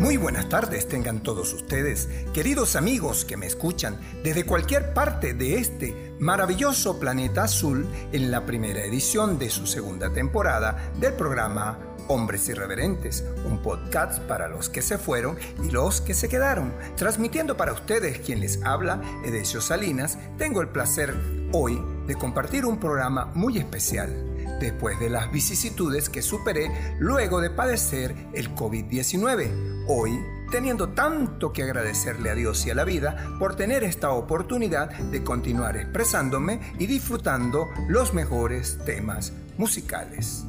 Muy 0.00 0.16
buenas 0.16 0.48
tardes 0.48 0.88
tengan 0.88 1.22
todos 1.22 1.52
ustedes, 1.52 2.08
queridos 2.32 2.74
amigos 2.74 3.26
que 3.26 3.36
me 3.36 3.44
escuchan 3.44 4.00
desde 4.24 4.46
cualquier 4.46 4.94
parte 4.94 5.34
de 5.34 5.58
este 5.58 6.14
maravilloso 6.18 6.98
planeta 6.98 7.44
azul 7.44 7.86
en 8.10 8.30
la 8.30 8.46
primera 8.46 8.82
edición 8.82 9.38
de 9.38 9.50
su 9.50 9.66
segunda 9.66 10.10
temporada 10.10 10.90
del 10.98 11.12
programa 11.12 11.78
Hombres 12.08 12.48
Irreverentes, 12.48 13.26
un 13.44 13.60
podcast 13.60 14.20
para 14.22 14.48
los 14.48 14.70
que 14.70 14.80
se 14.80 14.96
fueron 14.96 15.36
y 15.62 15.70
los 15.70 16.00
que 16.00 16.14
se 16.14 16.30
quedaron. 16.30 16.72
Transmitiendo 16.96 17.58
para 17.58 17.74
ustedes 17.74 18.20
quien 18.20 18.40
les 18.40 18.62
habla, 18.64 19.02
Edesio 19.22 19.60
Salinas, 19.60 20.16
tengo 20.38 20.62
el 20.62 20.68
placer 20.68 21.14
hoy 21.52 21.78
de 22.06 22.14
compartir 22.14 22.64
un 22.64 22.80
programa 22.80 23.26
muy 23.34 23.58
especial 23.58 24.30
después 24.60 24.98
de 25.00 25.10
las 25.10 25.30
vicisitudes 25.32 26.08
que 26.08 26.22
superé 26.22 26.96
luego 26.98 27.40
de 27.40 27.50
padecer 27.50 28.14
el 28.32 28.54
COVID-19. 28.54 29.79
Hoy, 29.92 30.24
teniendo 30.52 30.90
tanto 30.90 31.52
que 31.52 31.64
agradecerle 31.64 32.30
a 32.30 32.36
Dios 32.36 32.64
y 32.64 32.70
a 32.70 32.76
la 32.76 32.84
vida 32.84 33.34
por 33.40 33.56
tener 33.56 33.82
esta 33.82 34.12
oportunidad 34.12 34.88
de 34.88 35.24
continuar 35.24 35.76
expresándome 35.76 36.60
y 36.78 36.86
disfrutando 36.86 37.66
los 37.88 38.14
mejores 38.14 38.78
temas 38.86 39.32
musicales. 39.58 40.44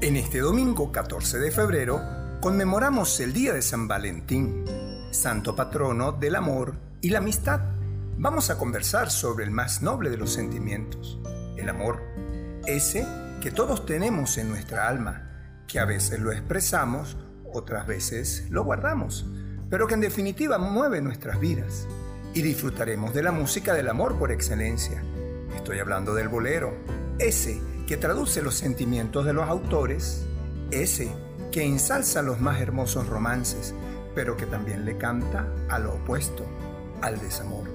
En 0.00 0.16
este 0.16 0.38
domingo 0.38 0.90
14 0.90 1.40
de 1.40 1.50
febrero 1.50 2.00
conmemoramos 2.40 3.20
el 3.20 3.34
Día 3.34 3.52
de 3.52 3.60
San 3.60 3.86
Valentín, 3.86 4.64
santo 5.10 5.54
patrono 5.54 6.12
del 6.12 6.34
amor 6.34 6.74
y 7.02 7.10
la 7.10 7.18
amistad. 7.18 7.60
Vamos 8.16 8.48
a 8.48 8.56
conversar 8.56 9.10
sobre 9.10 9.44
el 9.44 9.50
más 9.50 9.82
noble 9.82 10.08
de 10.08 10.16
los 10.16 10.32
sentimientos, 10.32 11.18
el 11.58 11.68
amor 11.68 12.02
ese 12.66 13.06
que 13.42 13.50
todos 13.50 13.84
tenemos 13.84 14.38
en 14.38 14.48
nuestra 14.48 14.88
alma, 14.88 15.64
que 15.66 15.80
a 15.80 15.84
veces 15.84 16.18
lo 16.18 16.32
expresamos, 16.32 17.18
otras 17.58 17.86
veces 17.86 18.46
lo 18.50 18.64
guardamos, 18.64 19.26
pero 19.70 19.86
que 19.86 19.94
en 19.94 20.00
definitiva 20.00 20.58
mueve 20.58 21.00
nuestras 21.02 21.38
vidas. 21.40 21.86
Y 22.34 22.42
disfrutaremos 22.42 23.14
de 23.14 23.22
la 23.22 23.32
música 23.32 23.74
del 23.74 23.88
amor 23.88 24.18
por 24.18 24.32
excelencia. 24.32 25.02
Estoy 25.56 25.78
hablando 25.78 26.14
del 26.14 26.28
bolero, 26.28 26.74
ese 27.18 27.60
que 27.86 27.96
traduce 27.96 28.42
los 28.42 28.54
sentimientos 28.54 29.24
de 29.24 29.32
los 29.32 29.48
autores, 29.48 30.26
ese 30.70 31.10
que 31.50 31.64
ensalza 31.64 32.22
los 32.22 32.40
más 32.40 32.60
hermosos 32.60 33.08
romances, 33.08 33.74
pero 34.14 34.36
que 34.36 34.46
también 34.46 34.84
le 34.84 34.98
canta 34.98 35.46
a 35.68 35.78
lo 35.78 35.94
opuesto, 35.94 36.44
al 37.00 37.18
desamor. 37.20 37.68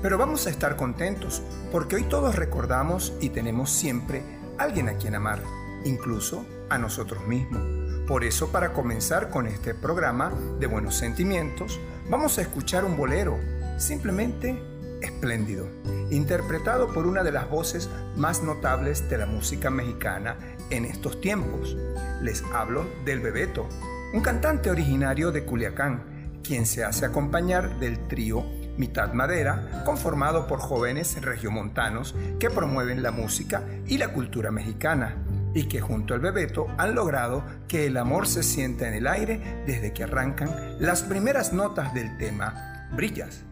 Pero 0.00 0.18
vamos 0.18 0.46
a 0.46 0.50
estar 0.50 0.76
contentos 0.76 1.42
porque 1.70 1.96
hoy 1.96 2.04
todos 2.04 2.34
recordamos 2.34 3.12
y 3.20 3.28
tenemos 3.28 3.70
siempre 3.70 4.22
alguien 4.58 4.88
a 4.88 4.94
quien 4.94 5.14
amar, 5.14 5.40
incluso 5.84 6.44
a 6.70 6.78
nosotros 6.78 7.26
mismos. 7.26 7.81
Por 8.06 8.24
eso, 8.24 8.50
para 8.50 8.72
comenzar 8.72 9.30
con 9.30 9.46
este 9.46 9.74
programa 9.74 10.32
de 10.58 10.66
buenos 10.66 10.96
sentimientos, 10.96 11.78
vamos 12.10 12.36
a 12.36 12.42
escuchar 12.42 12.84
un 12.84 12.96
bolero, 12.96 13.38
simplemente 13.78 14.60
espléndido, 15.00 15.68
interpretado 16.10 16.92
por 16.92 17.06
una 17.06 17.22
de 17.22 17.30
las 17.30 17.48
voces 17.48 17.88
más 18.16 18.42
notables 18.42 19.08
de 19.08 19.18
la 19.18 19.26
música 19.26 19.70
mexicana 19.70 20.36
en 20.70 20.84
estos 20.84 21.20
tiempos. 21.20 21.76
Les 22.20 22.42
hablo 22.52 22.86
del 23.04 23.20
Bebeto, 23.20 23.68
un 24.12 24.20
cantante 24.20 24.70
originario 24.70 25.30
de 25.30 25.44
Culiacán, 25.44 26.40
quien 26.42 26.66
se 26.66 26.84
hace 26.84 27.06
acompañar 27.06 27.78
del 27.78 28.08
trío 28.08 28.44
mitad 28.76 29.12
madera, 29.12 29.82
conformado 29.84 30.46
por 30.46 30.58
jóvenes 30.58 31.20
regiomontanos 31.20 32.14
que 32.40 32.50
promueven 32.50 33.02
la 33.02 33.10
música 33.10 33.62
y 33.86 33.98
la 33.98 34.08
cultura 34.08 34.50
mexicana 34.50 35.16
y 35.54 35.64
que 35.64 35.80
junto 35.80 36.14
al 36.14 36.20
Bebeto 36.20 36.68
han 36.78 36.94
logrado 36.94 37.44
que 37.68 37.86
el 37.86 37.96
amor 37.96 38.26
se 38.26 38.42
sienta 38.42 38.88
en 38.88 38.94
el 38.94 39.06
aire 39.06 39.62
desde 39.66 39.92
que 39.92 40.04
arrancan 40.04 40.76
las 40.78 41.02
primeras 41.02 41.52
notas 41.52 41.92
del 41.94 42.16
tema 42.18 42.88
Brillas, 42.94 43.44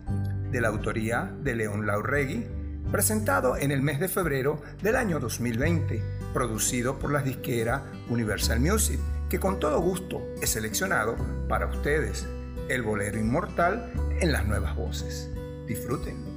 de 0.51 0.61
la 0.61 0.69
autoría 0.69 1.33
de 1.43 1.55
León 1.55 1.87
Laurregui, 1.87 2.47
presentado 2.91 3.57
en 3.57 3.71
el 3.71 3.83
mes 3.83 4.01
de 4.01 4.09
febrero 4.09 4.61
del 4.83 4.97
año 4.97 5.21
2020, 5.21 6.03
producido 6.35 6.99
por 6.99 7.13
la 7.13 7.23
disquera 7.23 7.85
Universal 8.09 8.61
Music, 8.61 8.99
que 9.29 9.39
con 9.39 9.61
todo 9.61 9.81
gusto 9.81 10.21
he 10.43 10.47
seleccionado 10.47 11.17
para 11.49 11.67
ustedes 11.67 12.27
el 12.69 12.83
bolero 12.83 13.19
inmortal 13.19 13.93
en 14.21 14.33
las 14.33 14.47
nuevas 14.47 14.75
voces. 14.77 15.31
Disfruten. 15.67 16.31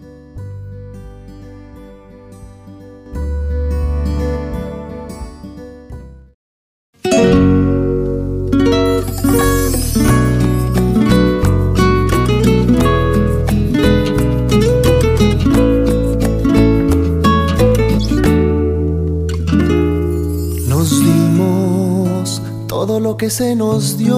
Que 23.23 23.29
se 23.29 23.55
nos 23.55 23.97
dio. 23.97 24.15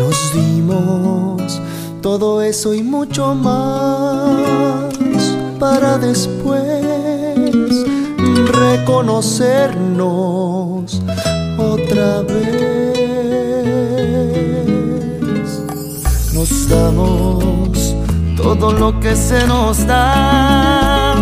Nos 0.00 0.34
dimos 0.34 1.60
todo 2.02 2.42
eso 2.42 2.74
y 2.74 2.82
mucho 2.82 3.36
más 3.36 4.92
para 5.60 5.96
después 5.96 6.82
reconocernos 8.66 11.00
otra 11.56 12.22
vez. 12.22 12.82
Nos 16.34 16.68
damos 16.68 17.94
todo 18.36 18.72
lo 18.72 18.98
que 18.98 19.14
se 19.14 19.46
nos 19.46 19.86
da, 19.86 21.14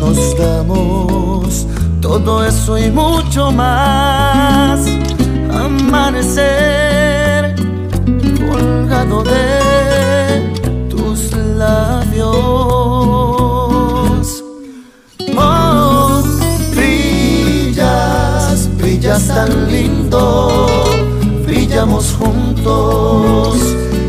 nos 0.00 0.36
damos 0.36 1.64
todo 2.00 2.44
eso 2.44 2.76
y 2.76 2.90
mucho 2.90 3.52
más. 3.52 4.80
Amanecer 5.68 7.54
colgado 8.38 9.22
de 9.22 10.52
tus 10.88 11.32
labios. 11.56 12.28
Oh, 15.36 16.22
brillas, 16.74 18.68
brillas 18.78 19.28
tan 19.28 19.70
lindo, 19.70 20.66
brillamos 21.44 22.16
juntos 22.18 23.58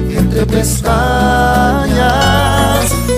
entre 0.09 0.45
pestañas. 0.45 1.89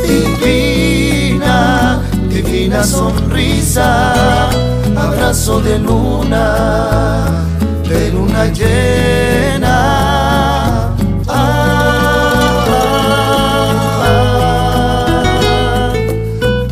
Divina, 0.07 2.01
divina 2.29 2.83
sonrisa, 2.83 4.49
abrazo 4.95 5.61
de 5.61 5.79
luna, 5.79 7.45
de 7.91 8.11
luna 8.11 8.45
llena. 8.47 9.77
Ah, 11.27 11.41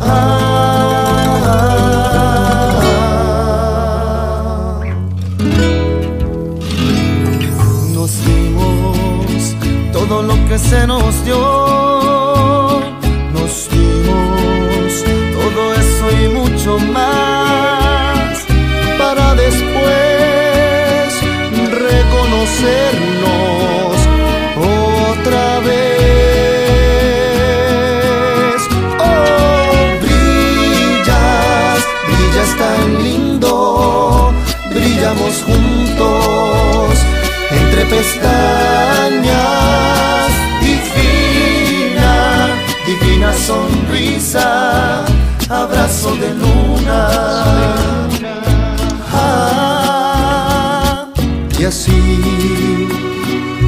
ah. 0.00 0.40
Nos 7.94 8.10
dimos 8.24 9.56
todo 9.92 10.22
lo 10.22 10.34
que 10.48 10.58
se 10.58 10.86
nos. 10.86 11.00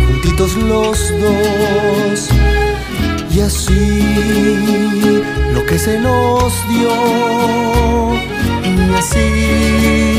Juntitos 0.06 0.56
los 0.56 0.98
dos, 1.20 2.28
y 3.30 3.40
así 3.40 4.02
lo 5.54 5.64
que 5.66 5.78
se 5.78 5.98
nos 5.98 6.52
dio, 6.68 6.90
y 8.64 8.94
así 8.94 10.12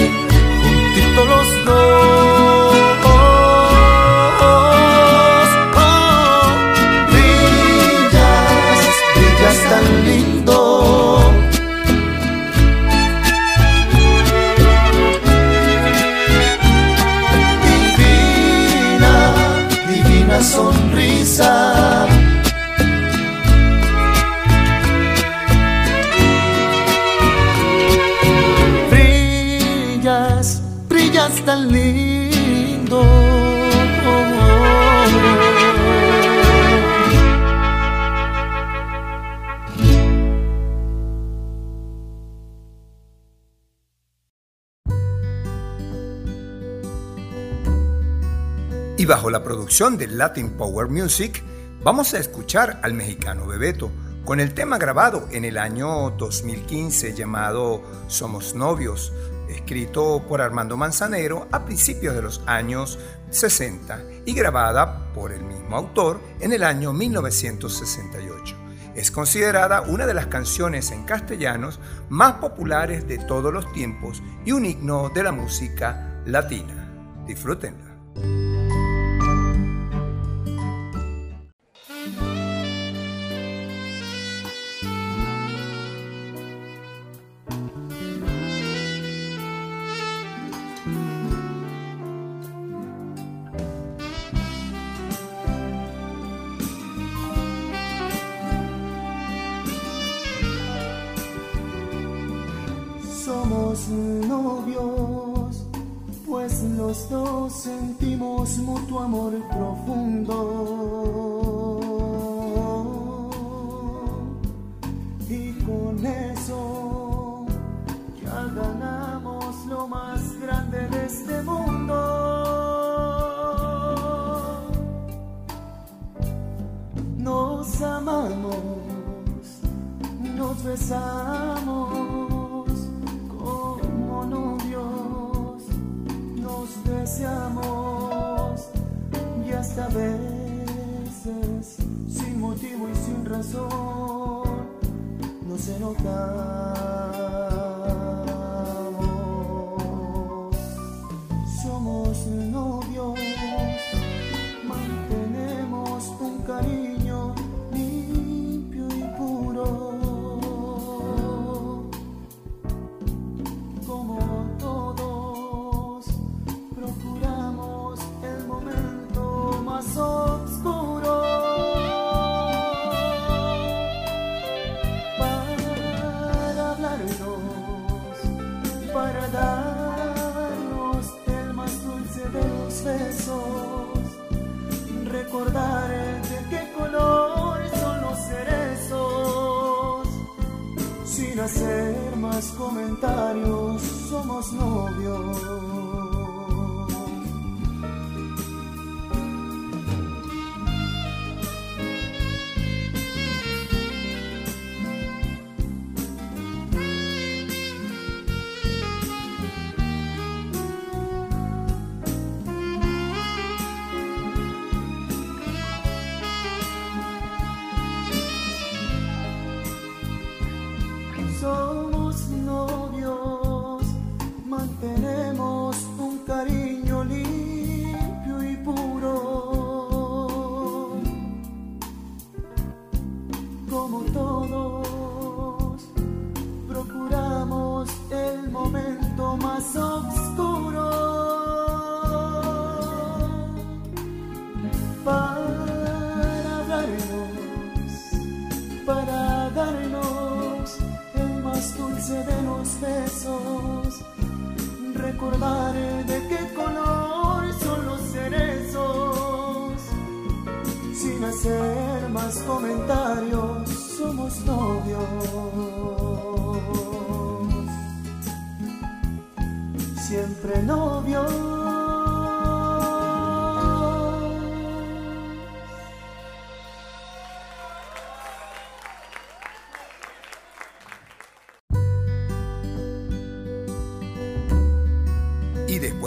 Y 49.04 49.06
bajo 49.06 49.30
la 49.30 49.44
producción 49.44 49.98
de 49.98 50.08
Latin 50.08 50.52
Power 50.52 50.88
Music, 50.88 51.44
vamos 51.84 52.14
a 52.14 52.20
escuchar 52.20 52.80
al 52.84 52.94
mexicano 52.94 53.46
Bebeto 53.46 53.92
con 54.24 54.40
el 54.40 54.54
tema 54.54 54.78
grabado 54.78 55.28
en 55.30 55.44
el 55.44 55.58
año 55.58 56.12
2015 56.12 57.14
llamado 57.14 57.84
Somos 58.08 58.56
Novios, 58.56 59.12
escrito 59.50 60.24
por 60.26 60.40
Armando 60.40 60.78
Manzanero 60.78 61.50
a 61.52 61.66
principios 61.66 62.16
de 62.16 62.22
los 62.22 62.44
años 62.46 62.98
60 63.30 64.04
y 64.26 64.34
grabada 64.34 65.12
por 65.14 65.34
el 65.34 65.44
mismo 65.44 65.76
autor 65.76 66.22
en 66.40 66.54
el 66.54 66.64
año 66.64 66.94
1968. 66.94 68.56
Es 68.96 69.12
considerada 69.12 69.82
una 69.82 70.06
de 70.06 70.14
las 70.14 70.28
canciones 70.28 70.92
en 70.92 71.04
castellanos 71.04 71.82
más 72.08 72.36
populares 72.36 73.06
de 73.06 73.18
todos 73.18 73.52
los 73.54 73.70
tiempos 73.74 74.24
y 74.46 74.54
un 74.54 74.66
himno 74.66 75.10
de 75.10 75.24
la 75.24 75.34
música 75.34 76.22
latina. 76.26 76.90
Disfrútenla. 77.28 78.43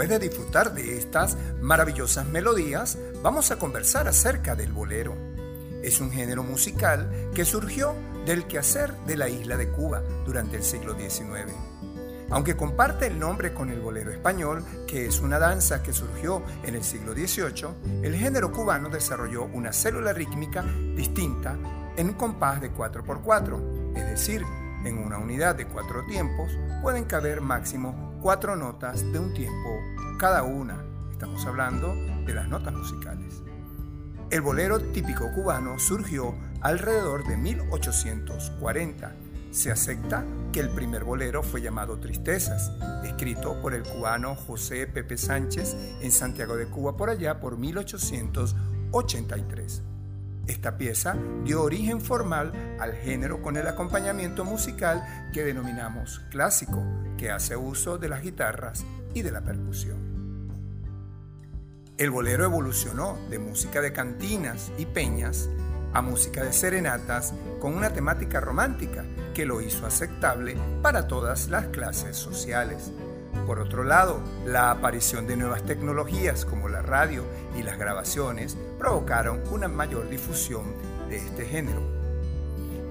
Después 0.06 0.20
de 0.20 0.28
disfrutar 0.28 0.72
de 0.72 0.98
estas 0.98 1.36
maravillosas 1.60 2.26
melodías, 2.26 2.96
vamos 3.22 3.50
a 3.50 3.58
conversar 3.58 4.06
acerca 4.06 4.54
del 4.54 4.72
bolero. 4.72 5.16
Es 5.82 6.00
un 6.00 6.12
género 6.12 6.44
musical 6.44 7.10
que 7.34 7.44
surgió 7.44 7.94
del 8.24 8.46
quehacer 8.46 8.92
de 9.06 9.16
la 9.16 9.28
isla 9.28 9.56
de 9.56 9.68
Cuba 9.68 10.02
durante 10.24 10.56
el 10.56 10.62
siglo 10.62 10.94
XIX. 10.94 11.52
Aunque 12.30 12.56
comparte 12.56 13.06
el 13.06 13.18
nombre 13.18 13.52
con 13.52 13.70
el 13.70 13.80
bolero 13.80 14.12
español, 14.12 14.64
que 14.86 15.06
es 15.06 15.20
una 15.20 15.40
danza 15.40 15.82
que 15.82 15.92
surgió 15.92 16.42
en 16.62 16.76
el 16.76 16.84
siglo 16.84 17.12
XVIII, 17.12 18.02
el 18.04 18.14
género 18.14 18.52
cubano 18.52 18.88
desarrolló 18.88 19.44
una 19.44 19.72
célula 19.72 20.12
rítmica 20.12 20.62
distinta 20.94 21.56
en 21.96 22.08
un 22.08 22.14
compás 22.14 22.60
de 22.60 22.72
4x4, 22.72 23.96
es 23.96 24.06
decir, 24.06 24.44
en 24.84 24.98
una 24.98 25.18
unidad 25.18 25.56
de 25.56 25.66
cuatro 25.66 26.04
tiempos 26.06 26.50
pueden 26.82 27.04
caber 27.04 27.40
máximo 27.40 28.06
cuatro 28.22 28.56
notas 28.56 29.00
de 29.12 29.18
un 29.18 29.32
tiempo 29.34 29.75
cada 30.16 30.44
una. 30.44 30.82
Estamos 31.10 31.44
hablando 31.46 31.94
de 32.24 32.32
las 32.34 32.48
notas 32.48 32.72
musicales. 32.72 33.42
El 34.30 34.40
bolero 34.40 34.80
típico 34.80 35.30
cubano 35.34 35.78
surgió 35.78 36.34
alrededor 36.62 37.26
de 37.26 37.36
1840, 37.36 39.14
Se 39.50 39.70
acepta 39.70 40.24
que 40.52 40.60
el 40.60 40.70
primer 40.70 41.04
bolero 41.04 41.42
fue 41.42 41.60
llamado 41.62 41.98
Tristezas, 41.98 42.72
escrito 43.04 43.60
por 43.60 43.74
el 43.74 43.82
cubano 43.84 44.34
José 44.34 44.86
Pepe 44.86 45.16
Sánchez 45.16 45.74
en 46.02 46.12
Santiago 46.12 46.56
de 46.56 46.66
Cuba 46.66 46.96
por 46.96 47.08
allá 47.10 47.40
por 47.40 47.56
1883. 47.56 49.82
Esta 50.46 50.76
pieza 50.76 51.16
dio 51.44 51.62
origen 51.62 52.00
formal 52.00 52.52
al 52.80 52.94
género 52.94 53.42
con 53.42 53.56
el 53.56 53.66
acompañamiento 53.66 54.44
musical 54.44 55.04
que 55.32 55.42
denominamos 55.44 56.20
clásico, 56.30 56.84
que 57.16 57.30
hace 57.30 57.56
uso 57.56 57.98
de 57.98 58.08
las 58.08 58.22
guitarras 58.22 58.84
y 59.16 59.22
de 59.22 59.32
la 59.32 59.40
percusión. 59.40 59.96
El 61.96 62.10
bolero 62.10 62.44
evolucionó 62.44 63.18
de 63.30 63.38
música 63.38 63.80
de 63.80 63.90
cantinas 63.90 64.70
y 64.76 64.84
peñas 64.84 65.48
a 65.94 66.02
música 66.02 66.44
de 66.44 66.52
serenatas 66.52 67.32
con 67.58 67.74
una 67.74 67.94
temática 67.94 68.40
romántica 68.40 69.06
que 69.32 69.46
lo 69.46 69.62
hizo 69.62 69.86
aceptable 69.86 70.54
para 70.82 71.08
todas 71.08 71.48
las 71.48 71.68
clases 71.68 72.18
sociales. 72.18 72.92
Por 73.46 73.58
otro 73.58 73.84
lado, 73.84 74.20
la 74.44 74.70
aparición 74.70 75.26
de 75.26 75.38
nuevas 75.38 75.62
tecnologías 75.62 76.44
como 76.44 76.68
la 76.68 76.82
radio 76.82 77.24
y 77.58 77.62
las 77.62 77.78
grabaciones 77.78 78.58
provocaron 78.78 79.40
una 79.50 79.68
mayor 79.68 80.10
difusión 80.10 80.74
de 81.08 81.16
este 81.16 81.46
género. 81.46 81.80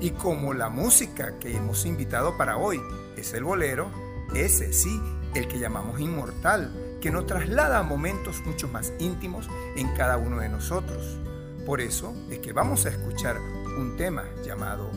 Y 0.01 0.09
como 0.09 0.55
la 0.55 0.69
música 0.69 1.37
que 1.37 1.55
hemos 1.55 1.85
invitado 1.85 2.35
para 2.35 2.57
hoy 2.57 2.81
es 3.15 3.31
el 3.35 3.43
bolero, 3.43 3.91
ese 4.33 4.73
sí, 4.73 4.99
el 5.35 5.47
que 5.47 5.59
llamamos 5.59 5.99
inmortal, 5.99 6.97
que 7.01 7.11
nos 7.11 7.27
traslada 7.27 7.79
a 7.79 7.83
momentos 7.83 8.41
mucho 8.45 8.67
más 8.67 8.93
íntimos 8.99 9.47
en 9.75 9.93
cada 9.95 10.17
uno 10.17 10.39
de 10.39 10.49
nosotros. 10.49 11.17
Por 11.65 11.81
eso 11.81 12.13
es 12.29 12.39
que 12.39 12.53
vamos 12.53 12.85
a 12.85 12.89
escuchar 12.89 13.39
un 13.77 13.95
tema 13.97 14.25
llamado 14.43 14.91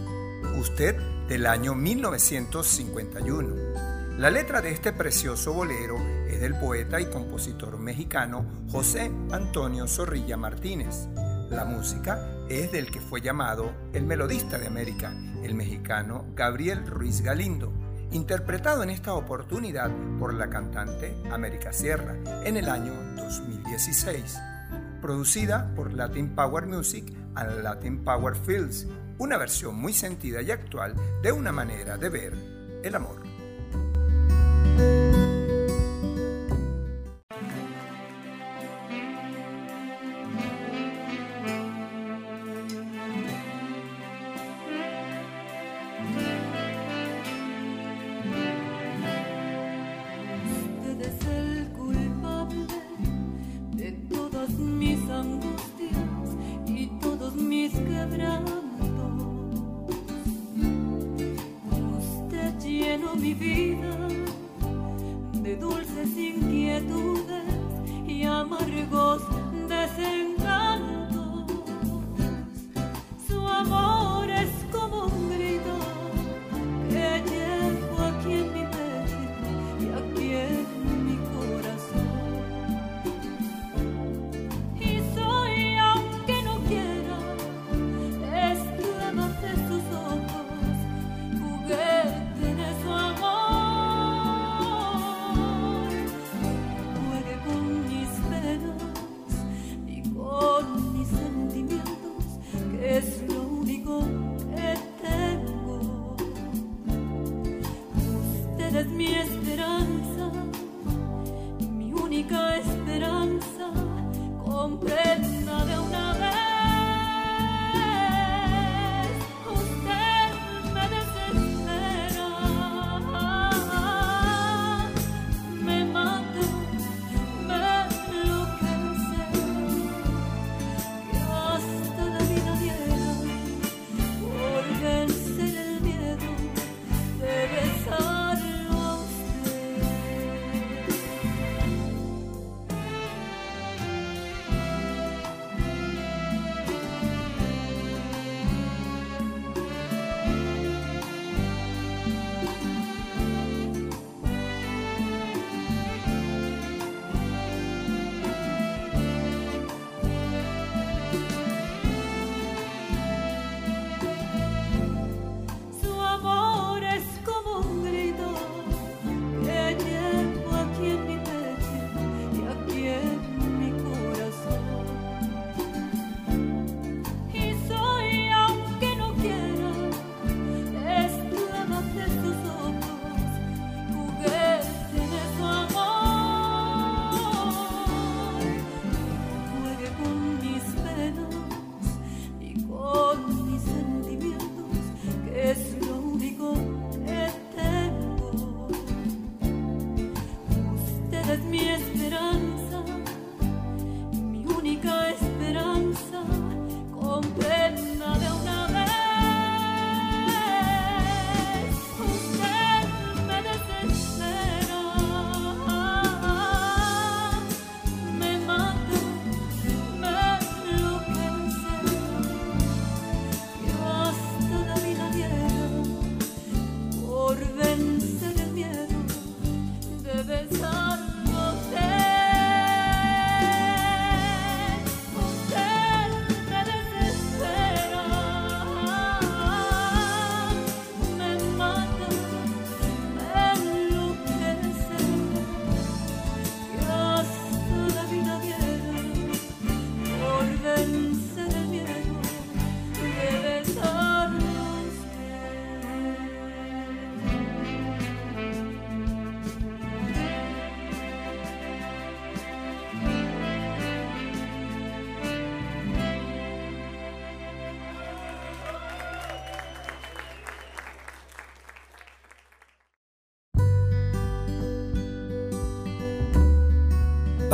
Usted 0.56 0.96
del 1.28 1.46
año 1.46 1.74
1951 1.74 3.98
la 4.18 4.32
letra 4.32 4.60
de 4.60 4.72
este 4.72 4.92
precioso 4.92 5.52
bolero 5.52 5.96
es 6.26 6.40
del 6.40 6.58
poeta 6.58 7.00
y 7.00 7.06
compositor 7.06 7.78
mexicano 7.78 8.44
José 8.68 9.12
Antonio 9.30 9.86
Zorrilla 9.86 10.36
Martínez. 10.36 11.06
La 11.50 11.64
música 11.64 12.28
es 12.48 12.72
del 12.72 12.90
que 12.90 13.00
fue 13.00 13.20
llamado 13.20 13.70
el 13.92 14.06
melodista 14.06 14.58
de 14.58 14.66
América, 14.66 15.14
el 15.44 15.54
mexicano 15.54 16.24
Gabriel 16.34 16.84
Ruiz 16.84 17.20
Galindo, 17.20 17.72
interpretado 18.12 18.82
en 18.82 18.90
esta 18.90 19.14
oportunidad 19.14 19.90
por 20.18 20.34
la 20.34 20.48
cantante 20.48 21.16
América 21.30 21.72
Sierra 21.72 22.16
en 22.44 22.56
el 22.56 22.68
año 22.68 22.92
2016. 23.16 24.38
Producida 25.00 25.72
por 25.74 25.92
Latin 25.92 26.34
Power 26.34 26.66
Music 26.66 27.12
and 27.34 27.62
Latin 27.62 28.04
Power 28.04 28.34
Fields, 28.34 28.86
una 29.18 29.36
versión 29.36 29.76
muy 29.76 29.92
sentida 29.92 30.42
y 30.42 30.50
actual 30.50 30.94
de 31.22 31.32
una 31.32 31.52
manera 31.52 31.96
de 31.96 32.08
ver 32.08 32.34
el 32.82 32.94
amor. 32.94 33.27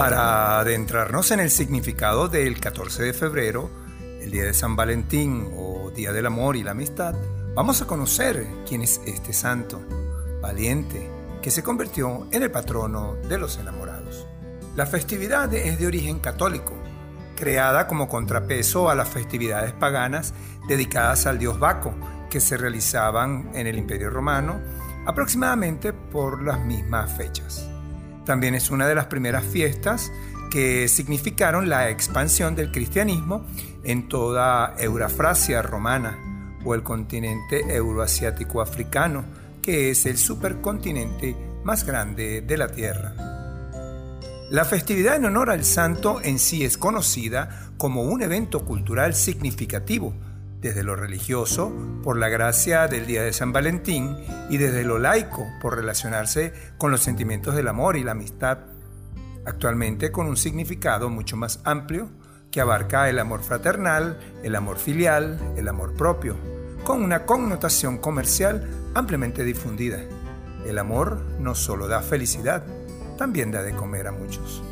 Para 0.05 0.59
adentrarnos 0.59 1.31
en 1.31 1.41
el 1.41 1.49
significado 1.49 2.29
del 2.29 2.61
14 2.61 3.05
de 3.05 3.15
febrero, 3.15 3.71
el 4.21 4.31
día 4.31 4.45
de 4.45 4.53
San 4.53 4.77
Valentín 4.77 5.49
o 5.57 5.91
Día 5.93 6.13
del 6.13 6.27
Amor 6.27 6.57
y 6.57 6.63
la 6.63 6.73
Amistad, 6.73 7.15
vamos 7.55 7.81
a 7.81 7.87
conocer 7.87 8.47
quién 8.69 8.83
es 8.83 9.01
este 9.07 9.33
santo, 9.33 9.81
valiente, 10.43 11.11
que 11.41 11.51
se 11.51 11.63
convirtió 11.63 12.29
en 12.33 12.43
el 12.43 12.51
patrono 12.51 13.15
de 13.31 13.39
los 13.39 13.57
enamorados. 13.57 14.27
La 14.77 14.85
festividad 14.85 15.51
es 15.55 15.79
de 15.79 15.87
origen 15.87 16.19
católico, 16.19 16.75
creada 17.35 17.87
como 17.87 18.07
contrapeso 18.07 18.91
a 18.91 18.95
las 18.95 19.09
festividades 19.09 19.73
paganas 19.73 20.35
dedicadas 20.69 21.25
al 21.25 21.39
dios 21.39 21.59
Baco, 21.59 21.95
que 22.29 22.41
se 22.41 22.59
realizaban 22.59 23.53
en 23.55 23.67
el 23.67 23.79
Imperio 23.79 24.11
Romano 24.11 24.61
aproximadamente 25.07 25.95
por 25.95 26.43
las 26.43 26.61
mismas 26.61 27.11
fechas. 27.17 27.71
También 28.25 28.54
es 28.54 28.71
una 28.71 28.87
de 28.87 28.95
las 28.95 29.07
primeras 29.07 29.45
fiestas 29.45 30.11
que 30.50 30.88
significaron 30.88 31.69
la 31.69 31.90
expansión 31.90 32.54
del 32.54 32.71
cristianismo 32.71 33.45
en 33.83 34.09
toda 34.09 34.76
Eurafrasia 34.78 35.62
romana 35.62 36.19
o 36.64 36.75
el 36.75 36.83
continente 36.83 37.75
euroasiático 37.75 38.61
africano, 38.61 39.25
que 39.61 39.90
es 39.90 40.07
el 40.07 40.16
supercontinente 40.16 41.37
más 41.64 41.85
grande 41.85 42.40
de 42.40 42.57
la 42.57 42.69
Tierra. 42.69 43.14
La 44.50 44.64
festividad 44.64 45.16
en 45.16 45.25
honor 45.25 45.50
al 45.50 45.64
santo 45.64 46.21
en 46.23 46.38
sí 46.38 46.64
es 46.64 46.78
conocida 46.78 47.73
como 47.76 48.02
un 48.02 48.23
evento 48.23 48.64
cultural 48.64 49.14
significativo, 49.14 50.14
desde 50.64 50.83
lo 50.83 50.97
religioso 50.97 51.71
por 52.02 52.16
la 52.16 52.30
gracia 52.30 52.88
del 52.88 53.06
Día 53.06 53.23
de 53.23 53.35
San 53.35 53.52
Valentín 53.52 54.16
y 54.49 54.56
desde 54.56 54.83
lo 54.83 54.99
laico 54.99 55.47
por 55.61 55.76
relacionarse 55.76 56.54
con 56.78 56.90
los 56.90 57.02
sentimientos 57.02 57.54
del 57.54 57.68
amor 57.68 57.99
y 57.99 58.02
la 58.02 58.12
amistad, 58.12 58.61
actualmente 59.44 60.11
con 60.11 60.26
un 60.26 60.38
significado 60.38 61.11
mucho 61.11 61.37
más 61.37 61.61
amplio 61.64 62.09
que 62.50 62.62
abarca 62.62 63.11
el 63.11 63.18
amor 63.18 63.42
fraternal, 63.42 64.18
el 64.42 64.57
amor 64.57 64.79
filial, 64.79 65.38
el 65.59 65.68
amor 65.68 65.92
propio, 65.92 66.35
con 66.83 67.03
una 67.03 67.27
connotación 67.27 67.98
comercial 67.98 68.66
ampliamente 68.94 69.44
difundida. 69.44 69.98
El 70.66 70.79
amor 70.79 71.20
no 71.40 71.55
solo 71.55 71.88
da 71.88 72.00
felicidad, 72.00 72.64
también 73.18 73.53
da 73.53 73.62
de 73.62 73.74
comer 73.74 74.07
a 74.07 74.12
muchos. 74.12 74.62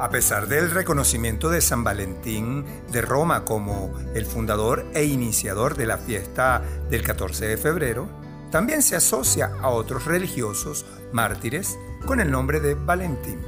A 0.00 0.10
pesar 0.10 0.46
del 0.46 0.70
reconocimiento 0.70 1.50
de 1.50 1.60
San 1.60 1.82
Valentín 1.82 2.64
de 2.92 3.02
Roma 3.02 3.44
como 3.44 3.92
el 4.14 4.26
fundador 4.26 4.86
e 4.94 5.04
iniciador 5.04 5.76
de 5.76 5.86
la 5.86 5.98
fiesta 5.98 6.62
del 6.88 7.02
14 7.02 7.48
de 7.48 7.56
febrero, 7.56 8.08
también 8.52 8.82
se 8.82 8.94
asocia 8.94 9.50
a 9.60 9.70
otros 9.70 10.04
religiosos 10.04 10.86
mártires 11.10 11.76
con 12.06 12.20
el 12.20 12.30
nombre 12.30 12.60
de 12.60 12.76
Valentín. 12.76 13.40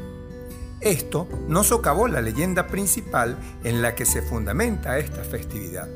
Esto 0.81 1.29
no 1.47 1.63
socavó 1.63 2.09
la 2.09 2.21
leyenda 2.21 2.67
principal 2.67 3.39
en 3.63 3.81
la 3.81 3.95
que 3.95 4.05
se 4.05 4.21
fundamenta 4.21 4.99
esta 4.99 5.23
festividad. 5.23 5.89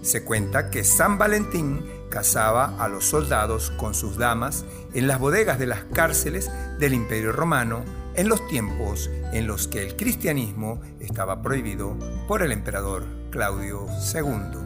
Se 0.00 0.24
cuenta 0.24 0.70
que 0.70 0.82
San 0.82 1.18
Valentín 1.18 1.84
casaba 2.08 2.74
a 2.82 2.88
los 2.88 3.04
soldados 3.04 3.70
con 3.72 3.92
sus 3.92 4.16
damas 4.16 4.64
en 4.94 5.06
las 5.06 5.18
bodegas 5.18 5.58
de 5.58 5.66
las 5.66 5.84
cárceles 5.92 6.50
del 6.78 6.94
Imperio 6.94 7.32
Romano 7.32 7.84
en 8.14 8.28
los 8.28 8.46
tiempos 8.48 9.10
en 9.32 9.46
los 9.46 9.68
que 9.68 9.82
el 9.82 9.96
cristianismo 9.96 10.80
estaba 10.98 11.42
prohibido 11.42 11.96
por 12.26 12.42
el 12.42 12.52
emperador 12.52 13.04
Claudio 13.30 13.86
II. 14.14 14.58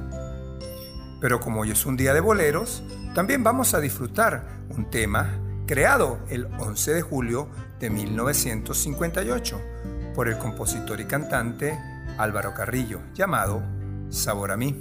Pero 1.20 1.40
como 1.40 1.60
hoy 1.60 1.70
es 1.70 1.86
un 1.86 1.96
día 1.96 2.14
de 2.14 2.20
boleros, 2.20 2.82
también 3.14 3.42
vamos 3.42 3.74
a 3.74 3.80
disfrutar 3.80 4.46
un 4.70 4.90
tema 4.90 5.38
creado 5.66 6.18
el 6.28 6.46
11 6.58 6.94
de 6.94 7.02
julio 7.02 7.48
de 7.80 7.90
1958 7.90 9.60
por 10.14 10.28
el 10.28 10.38
compositor 10.38 11.00
y 11.00 11.04
cantante 11.04 11.78
Álvaro 12.18 12.54
Carrillo, 12.54 13.00
llamado 13.14 13.62
Sabor 14.10 14.52
a 14.52 14.56
mí. 14.56 14.76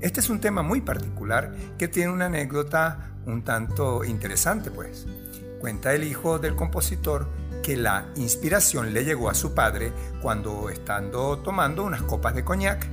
Este 0.00 0.20
es 0.20 0.30
un 0.30 0.40
tema 0.40 0.62
muy 0.62 0.80
particular 0.80 1.54
que 1.78 1.88
tiene 1.88 2.12
una 2.12 2.26
anécdota 2.26 3.12
un 3.26 3.42
tanto 3.44 4.04
interesante, 4.04 4.70
pues. 4.70 5.06
Cuenta 5.60 5.94
el 5.94 6.02
hijo 6.02 6.38
del 6.38 6.56
compositor 6.56 7.28
que 7.62 7.76
la 7.76 8.08
inspiración 8.16 8.92
le 8.92 9.04
llegó 9.04 9.30
a 9.30 9.34
su 9.34 9.54
padre 9.54 9.92
cuando, 10.20 10.68
estando 10.68 11.38
tomando 11.38 11.84
unas 11.84 12.02
copas 12.02 12.34
de 12.34 12.44
coñac, 12.44 12.86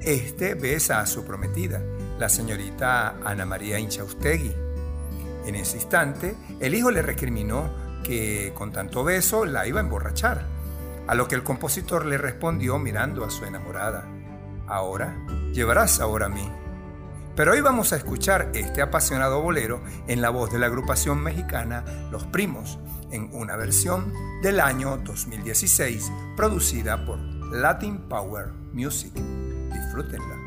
este 0.00 0.54
besa 0.54 1.00
a 1.00 1.06
su 1.06 1.24
prometida, 1.24 1.80
la 2.18 2.28
señorita 2.28 3.16
Ana 3.24 3.46
María 3.46 3.78
Inchaustegui. 3.78 4.52
En 5.46 5.54
ese 5.54 5.76
instante, 5.76 6.36
el 6.60 6.74
hijo 6.74 6.90
le 6.90 7.02
recriminó 7.02 7.70
que 8.02 8.52
con 8.54 8.72
tanto 8.72 9.04
beso 9.04 9.44
la 9.46 9.66
iba 9.66 9.80
a 9.80 9.84
emborrachar, 9.84 10.44
a 11.06 11.14
lo 11.14 11.28
que 11.28 11.36
el 11.36 11.44
compositor 11.44 12.04
le 12.04 12.18
respondió 12.18 12.78
mirando 12.78 13.24
a 13.24 13.30
su 13.30 13.44
enamorada, 13.44 14.06
ahora 14.66 15.16
llevarás 15.52 16.00
ahora 16.00 16.26
a 16.26 16.30
mí. 16.30 16.50
Pero 17.36 17.52
hoy 17.52 17.60
vamos 17.60 17.92
a 17.92 17.96
escuchar 17.96 18.50
este 18.54 18.82
apasionado 18.82 19.42
bolero 19.42 19.82
en 20.08 20.20
la 20.20 20.30
voz 20.30 20.50
de 20.50 20.58
la 20.58 20.66
agrupación 20.66 21.22
mexicana 21.22 21.84
Los 22.10 22.24
Primos, 22.24 22.78
en 23.10 23.28
una 23.32 23.56
versión 23.56 24.12
del 24.42 24.60
año 24.60 24.96
2016 24.98 26.10
producida 26.36 27.04
por 27.04 27.18
Latin 27.52 27.98
Power 28.08 28.52
Music. 28.72 29.12
Disfrútenla. 29.14 30.45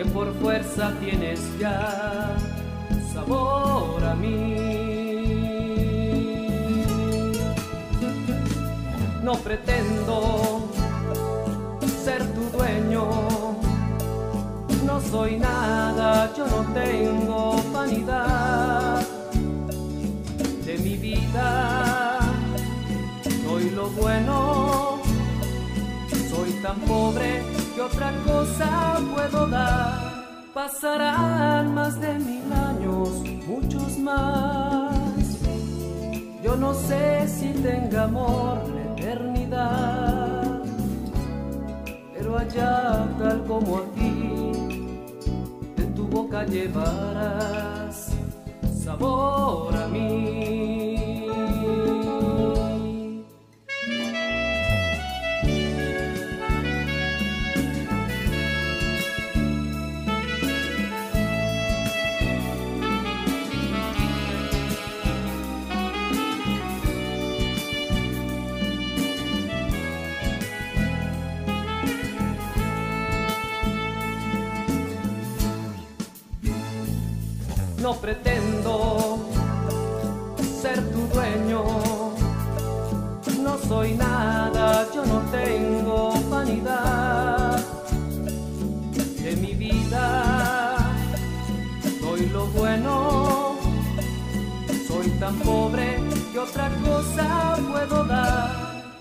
Que 0.00 0.06
por 0.06 0.32
fuerza 0.36 0.94
tienes 0.98 1.40
ya 1.58 2.34
sabor 3.12 4.02
a 4.02 4.14
mí. 4.14 4.56
No 9.22 9.34
pretendo 9.34 10.62
ser 12.02 12.22
tu 12.34 12.56
dueño, 12.56 13.04
no 14.86 15.00
soy 15.02 15.36
nada, 15.36 16.32
yo 16.34 16.46
no 16.46 16.62
tengo 16.72 17.62
vanidad 17.70 19.06
de 20.64 20.78
mi 20.78 20.96
vida, 20.96 22.20
soy 23.44 23.68
lo 23.70 23.90
bueno, 23.90 24.98
soy 26.30 26.52
tan 26.62 26.80
pobre 26.80 27.59
otra 27.80 28.12
cosa 28.26 29.00
puedo 29.14 29.46
dar. 29.46 30.10
Pasarán 30.52 31.74
más 31.74 32.00
de 32.00 32.18
mil 32.18 32.52
años, 32.52 33.08
muchos 33.46 33.98
más. 33.98 35.38
Yo 36.42 36.56
no 36.56 36.74
sé 36.74 37.28
si 37.28 37.48
tenga 37.52 38.04
amor 38.04 38.68
la 38.68 38.82
eternidad, 38.92 40.62
pero 42.14 42.38
allá 42.38 43.08
tal 43.18 43.44
como 43.44 43.78
aquí, 43.78 44.52
en 45.76 45.94
tu 45.94 46.06
boca 46.06 46.44
llevarás 46.44 48.10
sabor 48.84 49.74
a 49.76 49.86
mí. 49.88 50.79
No 77.90 77.96
pretendo 77.96 79.18
ser 80.62 80.78
tu 80.92 81.00
dueño. 81.14 81.64
No 83.42 83.58
soy 83.68 83.94
nada, 83.94 84.86
yo 84.94 85.04
no 85.04 85.18
tengo 85.32 86.12
vanidad 86.30 87.58
de 89.24 89.36
mi 89.36 89.54
vida. 89.54 90.76
Soy 92.00 92.26
lo 92.26 92.46
bueno, 92.58 93.56
soy 94.86 95.08
tan 95.18 95.34
pobre 95.40 95.98
que 96.32 96.38
otra 96.38 96.70
cosa 96.86 97.58
puedo 97.72 98.04
dar. 98.04 98.50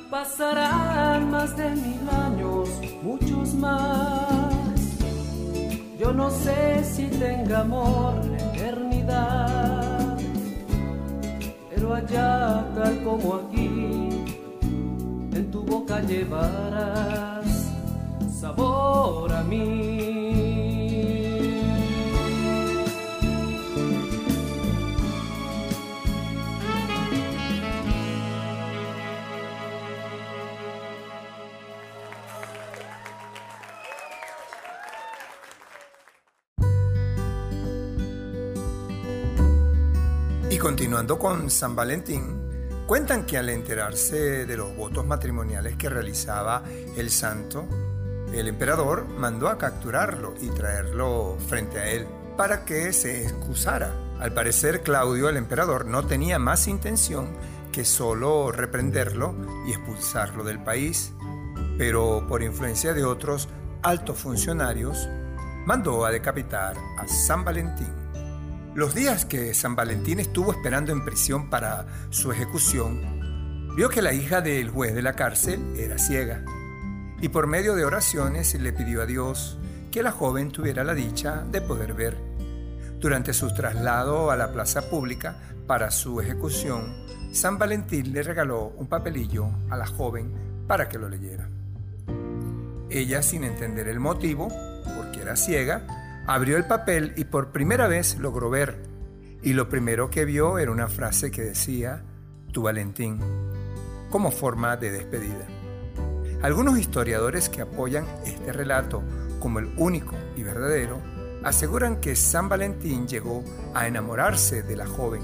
Pasarán 0.09 1.29
más 1.29 1.55
de 1.55 1.69
mil 1.75 2.09
años, 2.09 2.69
muchos 3.03 3.53
más. 3.53 4.18
Yo 5.99 6.13
no 6.13 6.31
sé 6.31 6.81
si 6.85 7.07
tenga 7.07 7.59
amor 7.59 8.15
la 8.25 8.37
eternidad, 8.37 10.17
pero 11.69 11.93
allá 11.93 12.65
tal 12.73 13.03
como 13.03 13.35
aquí, 13.35 14.23
en 15.33 15.51
tu 15.51 15.61
boca 15.61 15.99
llevarás 15.99 17.69
sabor 18.39 19.33
a 19.33 19.43
mí. 19.43 20.48
Continuando 40.59 41.17
con 41.17 41.49
San 41.49 41.73
Valentín, 41.73 42.83
cuentan 42.85 43.25
que 43.25 43.37
al 43.37 43.47
enterarse 43.49 44.45
de 44.45 44.57
los 44.57 44.75
votos 44.75 45.05
matrimoniales 45.05 45.77
que 45.77 45.89
realizaba 45.89 46.63
el 46.97 47.09
santo, 47.09 47.65
el 48.33 48.49
emperador 48.49 49.07
mandó 49.07 49.47
a 49.47 49.57
capturarlo 49.57 50.33
y 50.41 50.49
traerlo 50.49 51.37
frente 51.47 51.79
a 51.79 51.87
él 51.89 52.05
para 52.35 52.65
que 52.65 52.91
se 52.91 53.23
excusara. 53.23 53.93
Al 54.19 54.33
parecer 54.33 54.83
Claudio, 54.83 55.29
el 55.29 55.37
emperador, 55.37 55.85
no 55.85 56.05
tenía 56.05 56.39
más 56.39 56.67
intención 56.67 57.29
que 57.71 57.85
solo 57.85 58.51
reprenderlo 58.51 59.33
y 59.65 59.71
expulsarlo 59.71 60.43
del 60.43 60.61
país, 60.61 61.13
pero 61.77 62.25
por 62.27 62.43
influencia 62.43 62.93
de 62.93 63.05
otros 63.05 63.47
altos 63.81 64.17
funcionarios, 64.17 65.07
mandó 65.65 66.05
a 66.05 66.11
decapitar 66.11 66.75
a 66.97 67.07
San 67.07 67.45
Valentín. 67.45 67.98
Los 68.75 68.93
días 68.93 69.25
que 69.25 69.53
San 69.55 69.75
Valentín 69.75 70.19
estuvo 70.19 70.51
esperando 70.51 70.91
en 70.91 71.03
prisión 71.03 71.49
para 71.49 71.87
su 72.11 72.31
ejecución, 72.31 73.73
vio 73.75 73.89
que 73.89 74.01
la 74.01 74.13
hija 74.13 74.41
del 74.41 74.69
juez 74.69 74.93
de 74.93 75.01
la 75.01 75.13
cárcel 75.13 75.73
era 75.75 75.97
ciega 75.97 76.43
y 77.21 77.29
por 77.29 77.47
medio 77.47 77.75
de 77.75 77.83
oraciones 77.83 78.53
le 78.53 78.71
pidió 78.71 79.01
a 79.01 79.05
Dios 79.05 79.57
que 79.91 80.03
la 80.03 80.11
joven 80.11 80.51
tuviera 80.51 80.83
la 80.83 80.93
dicha 80.93 81.43
de 81.51 81.61
poder 81.61 81.93
ver. 81.93 82.17
Durante 82.99 83.33
su 83.33 83.53
traslado 83.53 84.29
a 84.29 84.37
la 84.37 84.51
plaza 84.51 84.89
pública 84.89 85.35
para 85.65 85.89
su 85.89 86.21
ejecución, 86.21 86.93
San 87.31 87.57
Valentín 87.57 88.13
le 88.13 88.23
regaló 88.23 88.73
un 88.77 88.87
papelillo 88.87 89.49
a 89.69 89.77
la 89.77 89.87
joven 89.87 90.31
para 90.67 90.87
que 90.87 90.99
lo 90.99 91.09
leyera. 91.09 91.49
Ella, 92.89 93.21
sin 93.21 93.43
entender 93.43 93.87
el 93.87 93.99
motivo, 93.99 94.47
porque 94.95 95.21
era 95.21 95.35
ciega, 95.35 95.85
abrió 96.29 96.57
el 96.57 96.65
papel 96.65 97.13
y 97.15 97.23
por 97.23 97.51
primera 97.51 97.87
vez 97.87 98.19
logró 98.19 98.51
ver. 98.51 98.83
Y 99.41 99.53
lo 99.53 99.67
primero 99.67 100.11
que 100.11 100.25
vio 100.25 100.59
era 100.59 100.71
una 100.71 100.87
frase 100.87 101.31
que 101.31 101.41
decía, 101.41 102.03
Tu 102.53 102.61
Valentín, 102.61 103.19
como 104.11 104.29
forma 104.29 104.77
de 104.77 104.91
despedida. 104.91 105.47
Algunos 106.43 106.77
historiadores 106.77 107.49
que 107.49 107.61
apoyan 107.61 108.05
este 108.25 108.53
relato 108.53 109.01
como 109.39 109.57
el 109.57 109.73
único 109.77 110.13
y 110.37 110.43
verdadero, 110.43 111.01
aseguran 111.43 111.99
que 111.99 112.15
San 112.15 112.47
Valentín 112.47 113.07
llegó 113.07 113.43
a 113.73 113.87
enamorarse 113.87 114.61
de 114.61 114.75
la 114.75 114.85
joven, 114.85 115.23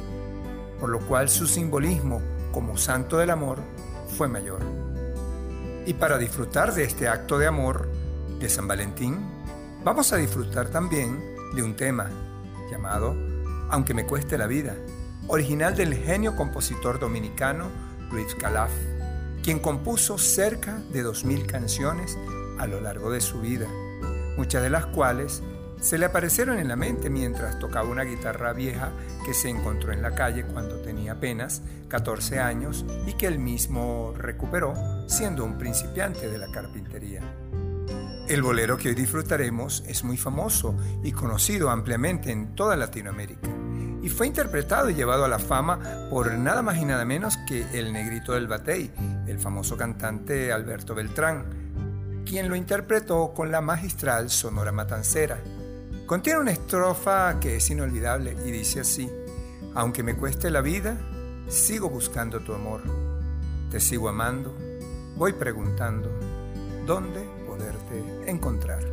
por 0.80 0.90
lo 0.90 1.02
cual 1.02 1.30
su 1.30 1.46
simbolismo 1.46 2.20
como 2.52 2.78
santo 2.78 3.18
del 3.18 3.30
amor 3.30 3.60
fue 4.18 4.28
mayor. 4.28 4.62
Y 5.86 5.94
para 5.94 6.18
disfrutar 6.18 6.74
de 6.74 6.84
este 6.84 7.08
acto 7.08 7.38
de 7.38 7.46
amor 7.46 7.88
de 8.40 8.50
San 8.50 8.68
Valentín, 8.68 9.35
vamos 9.86 10.12
a 10.12 10.18
disfrutar 10.18 10.70
también 10.70 11.24
de 11.54 11.62
un 11.62 11.76
tema 11.76 12.10
llamado 12.72 13.16
Aunque 13.70 13.94
me 13.94 14.08
cueste 14.08 14.36
la 14.36 14.48
vida, 14.48 14.76
original 15.28 15.76
del 15.76 15.94
genio 15.94 16.36
compositor 16.36 17.00
dominicano 17.00 17.70
Luis 18.12 18.34
Calaf, 18.34 18.72
quien 19.44 19.60
compuso 19.60 20.18
cerca 20.18 20.80
de 20.92 21.06
2.000 21.06 21.46
canciones 21.46 22.18
a 22.58 22.66
lo 22.66 22.82
largo 22.82 23.12
de 23.12 23.22
su 23.22 23.42
vida, 23.42 23.68
muchas 24.38 24.64
de 24.64 24.72
las 24.72 24.88
cuales 24.88 25.44
se 25.80 26.00
le 26.00 26.06
aparecieron 26.06 26.58
en 26.58 26.68
la 26.68 26.76
mente 26.76 27.12
mientras 27.12 27.60
tocaba 27.60 27.88
una 27.88 28.04
guitarra 28.04 28.54
vieja 28.54 28.92
que 29.24 29.36
se 29.36 29.50
encontró 29.50 29.94
en 29.94 30.02
la 30.02 30.16
calle 30.16 30.46
cuando 30.46 30.82
tenía 30.82 31.12
apenas 31.12 31.62
14 31.90 32.40
años 32.40 32.86
y 33.06 33.14
que 33.14 33.28
él 33.28 33.38
mismo 33.38 34.16
recuperó 34.18 34.74
siendo 35.08 35.46
un 35.46 35.60
principiante 35.60 36.28
de 36.28 36.40
la 36.40 36.48
carpintería. 36.48 37.22
El 38.28 38.42
bolero 38.42 38.76
que 38.76 38.90
hoy 38.90 38.96
disfrutaremos 38.96 39.84
es 39.88 40.04
muy 40.04 40.18
famoso 40.18 40.76
y 41.04 41.12
conocido 41.12 41.70
ampliamente 41.70 42.32
en 42.32 42.56
toda 42.56 42.76
Latinoamérica 42.76 43.48
y 44.02 44.10
fue 44.10 44.26
interpretado 44.26 44.90
y 44.90 44.96
llevado 44.96 45.26
a 45.26 45.28
la 45.28 45.38
fama 45.38 46.08
por 46.10 46.34
nada 46.34 46.64
más 46.64 46.78
y 46.78 46.86
nada 46.86 47.06
menos 47.06 47.38
que 47.48 47.68
el 47.78 47.94
negrito 47.94 48.34
del 48.34 48.48
batey, 48.48 48.92
el 49.28 49.38
famoso 49.38 49.78
cantante 49.78 50.52
Alberto 50.52 50.96
Beltrán, 50.96 52.24
quien 52.26 52.50
lo 52.50 52.56
interpretó 52.56 53.32
con 53.32 53.52
la 53.52 53.62
magistral 53.62 54.32
Sonora 54.32 54.72
Matancera. 54.72 55.38
Contiene 56.08 56.40
una 56.40 56.52
estrofa 56.52 57.40
que 57.40 57.58
es 57.58 57.70
inolvidable 57.70 58.36
y 58.44 58.50
dice 58.50 58.80
así, 58.80 59.08
aunque 59.76 60.02
me 60.02 60.16
cueste 60.16 60.50
la 60.50 60.62
vida, 60.62 60.98
sigo 61.48 61.90
buscando 61.90 62.40
tu 62.40 62.56
amor, 62.56 62.82
te 63.70 63.80
sigo 63.80 64.10
amando, 64.10 64.58
voy 65.16 65.34
preguntando, 65.34 66.10
¿dónde 66.88 67.35
encontrar? 68.28 68.84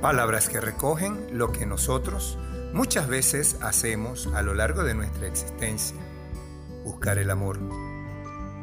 Palabras 0.00 0.48
que 0.48 0.60
recogen 0.60 1.26
lo 1.32 1.52
que 1.52 1.66
nosotros 1.66 2.38
muchas 2.72 3.08
veces 3.08 3.56
hacemos 3.62 4.28
a 4.34 4.42
lo 4.42 4.54
largo 4.54 4.82
de 4.82 4.94
nuestra 4.94 5.26
existencia, 5.26 5.96
buscar 6.84 7.18
el 7.18 7.30
amor. 7.30 7.58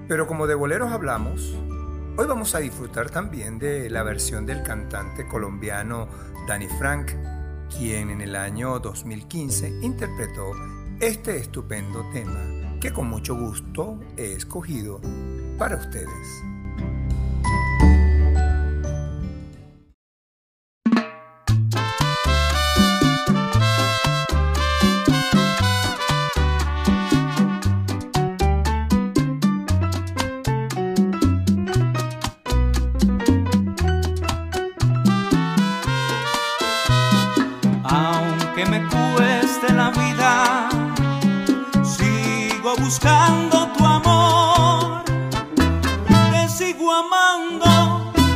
Pero 0.07 0.27
como 0.27 0.47
de 0.47 0.55
boleros 0.55 0.91
hablamos, 0.91 1.55
hoy 2.17 2.27
vamos 2.27 2.53
a 2.55 2.59
disfrutar 2.59 3.09
también 3.09 3.57
de 3.57 3.89
la 3.89 4.03
versión 4.03 4.45
del 4.45 4.63
cantante 4.63 5.27
colombiano 5.27 6.07
Danny 6.47 6.67
Frank, 6.77 7.11
quien 7.75 8.09
en 8.09 8.21
el 8.21 8.35
año 8.35 8.79
2015 8.79 9.79
interpretó 9.81 10.51
este 10.99 11.37
estupendo 11.37 12.05
tema 12.11 12.61
que 12.81 12.91
con 12.91 13.07
mucho 13.07 13.35
gusto 13.35 13.99
he 14.17 14.33
escogido 14.33 14.99
para 15.57 15.77
ustedes. 15.77 16.50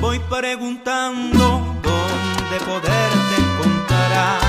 Voy 0.01 0.19
preguntando 0.29 1.61
dónde 1.81 2.57
poderte 2.65 3.33
encontrar. 3.45 4.39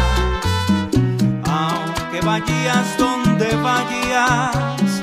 Aunque 1.44 2.20
vayas 2.20 2.86
donde 2.98 3.56
vayas, 3.56 5.02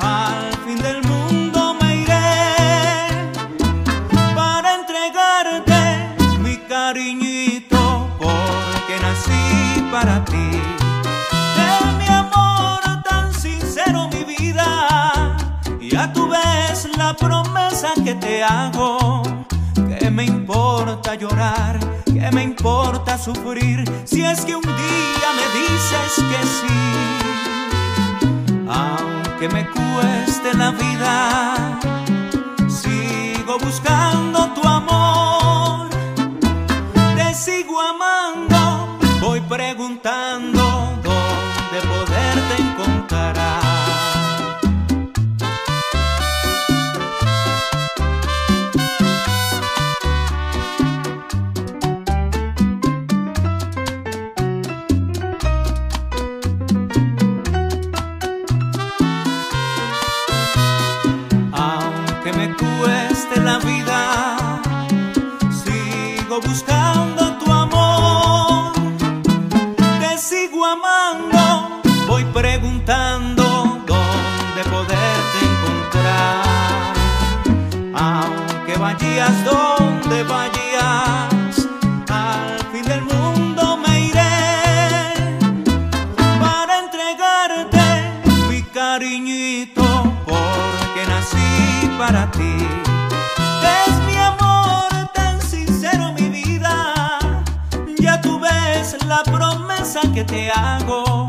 al 0.00 0.52
fin 0.64 0.78
del 0.82 1.02
mundo 1.04 1.76
me 1.80 1.96
iré 1.96 2.36
para 4.34 4.74
entregarte 4.74 5.80
mi 6.40 6.56
cariñito 6.68 8.08
porque 8.18 8.94
nací 9.00 9.82
para 9.90 10.24
ti. 10.24 10.42
Ya 15.92 16.10
tú 16.10 16.26
ves 16.26 16.88
la 16.96 17.12
promesa 17.12 17.81
que 18.04 18.14
te 18.14 18.42
hago, 18.42 19.22
que 19.98 20.10
me 20.10 20.24
importa 20.24 21.14
llorar? 21.14 21.78
¿Qué 22.04 22.30
me 22.32 22.42
importa 22.42 23.16
sufrir? 23.16 23.84
Si 24.04 24.24
es 24.24 24.44
que 24.44 24.56
un 24.56 24.62
día 24.62 25.28
me 25.38 25.46
dices 25.60 26.12
que 26.30 26.40
sí, 26.58 26.80
aunque 28.68 29.48
me 29.48 29.66
cueste 29.68 30.54
la 30.54 30.70
vida, 30.72 31.78
sigo 32.68 33.58
buscando 33.58 34.31
que 100.22 100.32
te 100.32 100.50
hago. 100.50 101.28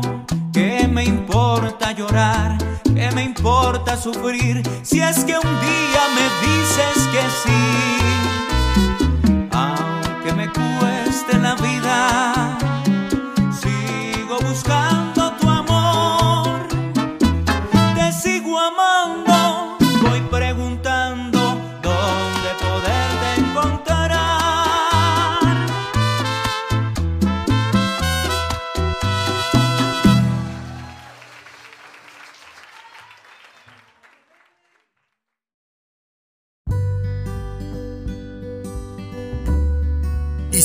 Que 0.52 0.86
me 0.86 1.04
importa 1.04 1.92
llorar, 1.92 2.58
que 2.84 3.10
me 3.12 3.24
importa 3.24 3.96
sufrir. 3.96 4.62
Si 4.82 5.00
es 5.00 5.24
que 5.24 5.36
un 5.36 5.60
día 5.60 6.02
me 6.16 6.26
dices 6.46 7.08
que 7.12 7.22
sí, 7.42 8.13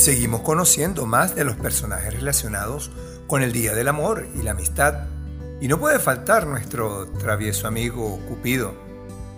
seguimos 0.10 0.42
conociendo 0.42 1.06
más 1.06 1.36
de 1.36 1.44
los 1.44 1.56
personajes 1.56 2.12
relacionados 2.12 2.90
con 3.28 3.44
el 3.44 3.52
Día 3.52 3.76
del 3.76 3.88
Amor 3.88 4.26
y 4.34 4.42
la 4.42 4.52
Amistad. 4.52 5.04
Y 5.62 5.68
no 5.68 5.80
puede 5.80 6.00
faltar 6.00 6.48
nuestro 6.48 7.06
travieso 7.20 7.68
amigo 7.68 8.20
Cupido. 8.28 8.74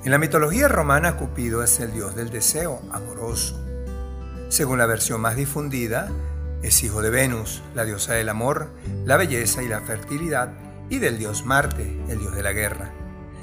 En 0.06 0.12
la 0.12 0.18
mitología 0.18 0.70
romana, 0.70 1.18
Cupido 1.18 1.62
es 1.62 1.82
el 1.82 1.92
dios 1.92 2.16
del 2.16 2.30
deseo 2.30 2.82
amoroso. 2.90 3.62
Según 4.48 4.78
la 4.78 4.86
versión 4.86 5.20
más 5.20 5.36
difundida, 5.36 6.10
es 6.64 6.82
hijo 6.84 7.02
de 7.02 7.10
Venus, 7.10 7.62
la 7.76 7.84
diosa 7.84 8.14
del 8.14 8.30
amor, 8.30 8.70
la 9.04 9.18
belleza 9.18 9.64
y 9.64 9.68
la 9.68 9.82
fertilidad, 9.82 10.54
y 10.90 11.00
del 11.00 11.18
dios 11.18 11.46
Marte, 11.46 12.02
el 12.08 12.20
dios 12.20 12.34
de 12.34 12.44
la 12.44 12.54
guerra. 12.54 12.94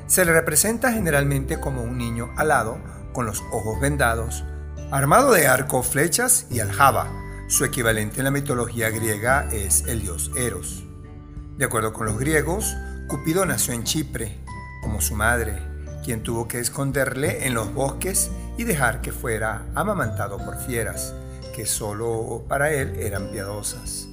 Se 0.07 0.25
le 0.25 0.33
representa 0.33 0.95
generalmente 0.95 1.61
como 1.61 1.83
un 1.83 1.99
niño 1.99 2.31
alado, 2.39 2.79
con 3.13 3.27
los 3.27 3.43
ojos 3.53 3.79
vendados, 3.83 4.45
armado 4.91 5.33
de 5.33 5.47
arco, 5.47 5.83
flechas 5.83 6.47
y 6.51 6.61
aljaba. 6.61 7.13
Su 7.49 7.65
equivalente 7.65 8.19
en 8.19 8.25
la 8.25 8.31
mitología 8.31 8.91
griega 8.91 9.49
es 9.53 9.85
el 9.87 10.01
dios 10.01 10.31
Eros. 10.35 10.85
De 11.59 11.67
acuerdo 11.67 11.93
con 11.93 12.07
los 12.07 12.19
griegos, 12.19 12.75
Cupido 13.07 13.45
nació 13.45 13.75
en 13.75 13.85
Chipre, 13.85 14.39
como 14.83 15.01
su 15.01 15.15
madre, 15.15 15.59
quien 16.05 16.23
tuvo 16.23 16.49
que 16.49 16.61
esconderle 16.61 17.47
en 17.47 17.55
los 17.55 17.73
bosques 17.75 18.31
y 18.57 18.65
dejar 18.65 19.03
que 19.03 19.13
fuera 19.13 19.67
amamantado 19.75 20.39
por 20.39 20.59
fieras, 20.59 21.15
que 21.55 21.67
solo 21.67 22.45
para 22.49 22.71
él 22.73 22.97
eran 22.99 23.31
piadosas. 23.31 24.09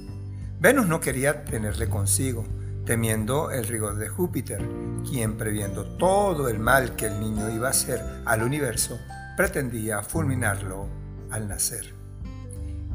Venus 0.60 0.86
no 0.86 1.00
quería 1.00 1.44
tenerle 1.44 1.88
consigo, 1.88 2.44
temiendo 2.84 3.50
el 3.50 3.66
rigor 3.66 3.96
de 3.96 4.08
Júpiter, 4.08 4.60
quien 5.08 5.36
previendo 5.36 5.84
todo 5.96 6.48
el 6.48 6.58
mal 6.58 6.96
que 6.96 7.06
el 7.06 7.18
niño 7.20 7.48
iba 7.50 7.68
a 7.68 7.70
hacer 7.70 8.02
al 8.24 8.42
universo, 8.42 8.98
pretendía 9.36 10.02
fulminarlo 10.02 10.88
al 11.30 11.48
nacer. 11.48 11.94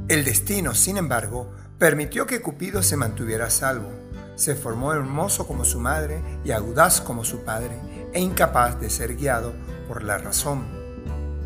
El 0.08 0.26
destino, 0.26 0.74
sin 0.74 0.98
embargo, 0.98 1.54
permitió 1.78 2.26
que 2.26 2.42
Cupido 2.42 2.84
se 2.84 2.98
mantuviera 2.98 3.46
a 3.46 3.50
salvo. 3.50 3.90
Se 4.36 4.56
formó 4.56 4.94
hermoso 4.94 5.48
como 5.48 5.64
su 5.64 5.80
madre 5.80 6.22
y 6.44 6.52
audaz 6.52 7.00
como 7.00 7.24
su 7.24 7.44
padre, 7.44 7.78
e 8.14 8.20
incapaz 8.20 8.80
de 8.82 8.90
ser 8.90 9.16
guiado 9.16 9.54
por 9.88 10.04
la 10.04 10.18
razón, 10.18 10.66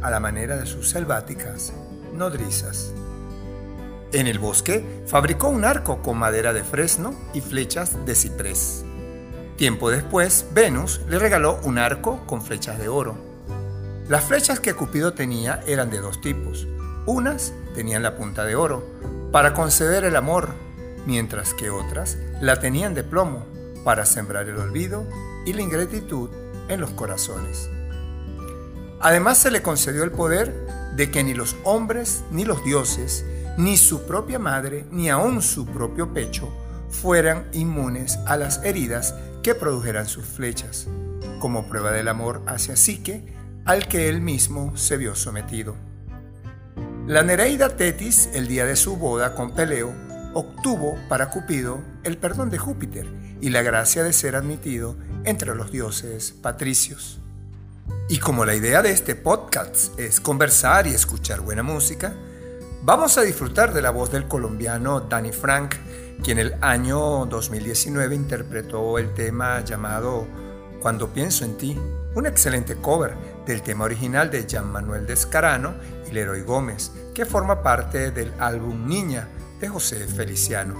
a 0.01 0.09
la 0.09 0.19
manera 0.19 0.55
de 0.55 0.65
sus 0.65 0.89
selváticas 0.89 1.73
nodrizas. 2.13 2.93
En 4.13 4.27
el 4.27 4.39
bosque 4.39 5.03
fabricó 5.07 5.49
un 5.49 5.65
arco 5.65 6.01
con 6.01 6.17
madera 6.17 6.53
de 6.53 6.63
fresno 6.63 7.13
y 7.33 7.41
flechas 7.41 8.05
de 8.05 8.15
ciprés. 8.15 8.85
Tiempo 9.57 9.89
después, 9.89 10.47
Venus 10.53 11.01
le 11.09 11.19
regaló 11.19 11.59
un 11.63 11.77
arco 11.77 12.25
con 12.25 12.41
flechas 12.41 12.79
de 12.79 12.87
oro. 12.87 13.17
Las 14.07 14.25
flechas 14.25 14.59
que 14.59 14.75
Cupido 14.75 15.13
tenía 15.13 15.63
eran 15.65 15.89
de 15.89 15.99
dos 15.99 16.21
tipos. 16.21 16.67
Unas 17.07 17.53
tenían 17.73 18.03
la 18.03 18.15
punta 18.15 18.45
de 18.45 18.55
oro, 18.55 18.85
para 19.31 19.55
conceder 19.55 20.03
el 20.03 20.15
amor, 20.15 20.49
mientras 21.07 21.55
que 21.55 21.71
otras 21.71 22.19
la 22.39 22.59
tenían 22.59 22.93
de 22.93 23.03
plomo, 23.03 23.47
para 23.83 24.05
sembrar 24.05 24.47
el 24.47 24.57
olvido 24.57 25.07
y 25.47 25.53
la 25.53 25.63
ingratitud 25.63 26.29
en 26.67 26.81
los 26.81 26.91
corazones. 26.91 27.67
Además 28.99 29.39
se 29.39 29.49
le 29.49 29.63
concedió 29.63 30.03
el 30.03 30.11
poder 30.11 30.53
de 30.95 31.09
que 31.09 31.23
ni 31.23 31.33
los 31.33 31.55
hombres, 31.63 32.23
ni 32.29 32.45
los 32.45 32.63
dioses, 32.63 33.25
ni 33.57 33.75
su 33.75 34.03
propia 34.05 34.37
madre, 34.37 34.85
ni 34.91 35.09
aun 35.09 35.41
su 35.41 35.65
propio 35.65 36.13
pecho, 36.13 36.47
fueran 36.91 37.47
inmunes 37.53 38.19
a 38.27 38.37
las 38.37 38.63
heridas 38.63 39.15
que 39.41 39.55
produjeran 39.55 40.07
sus 40.07 40.25
flechas, 40.25 40.87
como 41.39 41.67
prueba 41.67 41.91
del 41.91 42.07
amor 42.07 42.43
hacia 42.45 42.75
Psique, 42.75 43.33
al 43.65 43.87
que 43.87 44.07
él 44.09 44.21
mismo 44.21 44.77
se 44.77 44.95
vio 44.95 45.15
sometido. 45.15 45.75
La 47.07 47.23
Nereida 47.23 47.75
Tetis, 47.75 48.29
el 48.33 48.47
día 48.47 48.65
de 48.65 48.75
su 48.75 48.95
boda 48.95 49.33
con 49.33 49.53
Peleo, 49.55 49.91
obtuvo 50.33 50.97
para 51.09 51.31
Cupido 51.31 51.81
el 52.03 52.17
perdón 52.17 52.51
de 52.51 52.59
Júpiter 52.59 53.07
y 53.41 53.49
la 53.49 53.63
gracia 53.63 54.03
de 54.03 54.13
ser 54.13 54.35
admitido 54.35 54.95
entre 55.23 55.55
los 55.55 55.71
dioses 55.71 56.31
patricios. 56.31 57.19
Y 58.07 58.19
como 58.19 58.45
la 58.45 58.53
idea 58.53 58.83
de 58.83 58.91
este 58.91 59.15
podcast 59.15 59.99
es 59.99 60.19
conversar 60.19 60.85
y 60.85 60.93
escuchar 60.93 61.41
buena 61.41 61.63
música, 61.63 62.13
vamos 62.83 63.17
a 63.17 63.23
disfrutar 63.23 63.73
de 63.73 63.81
la 63.81 63.89
voz 63.89 64.11
del 64.11 64.27
colombiano 64.27 65.01
Danny 65.01 65.31
Frank, 65.31 65.75
quien 66.23 66.37
el 66.37 66.55
año 66.61 67.25
2019 67.25 68.13
interpretó 68.13 68.99
el 68.99 69.13
tema 69.15 69.63
llamado 69.63 70.27
Cuando 70.81 71.09
pienso 71.09 71.45
en 71.45 71.57
ti, 71.57 71.77
un 72.13 72.25
excelente 72.25 72.75
cover 72.75 73.34
del 73.45 73.61
tema 73.61 73.85
original 73.85 74.31
de 74.31 74.45
Jean 74.45 74.71
Manuel 74.71 75.05
Descarano 75.05 75.75
y 76.09 76.13
Leroy 76.13 76.41
Gómez, 76.41 76.91
que 77.13 77.25
forma 77.25 77.61
parte 77.61 78.11
del 78.11 78.33
álbum 78.39 78.87
Niña 78.87 79.27
de 79.59 79.67
José 79.69 80.07
Feliciano, 80.07 80.75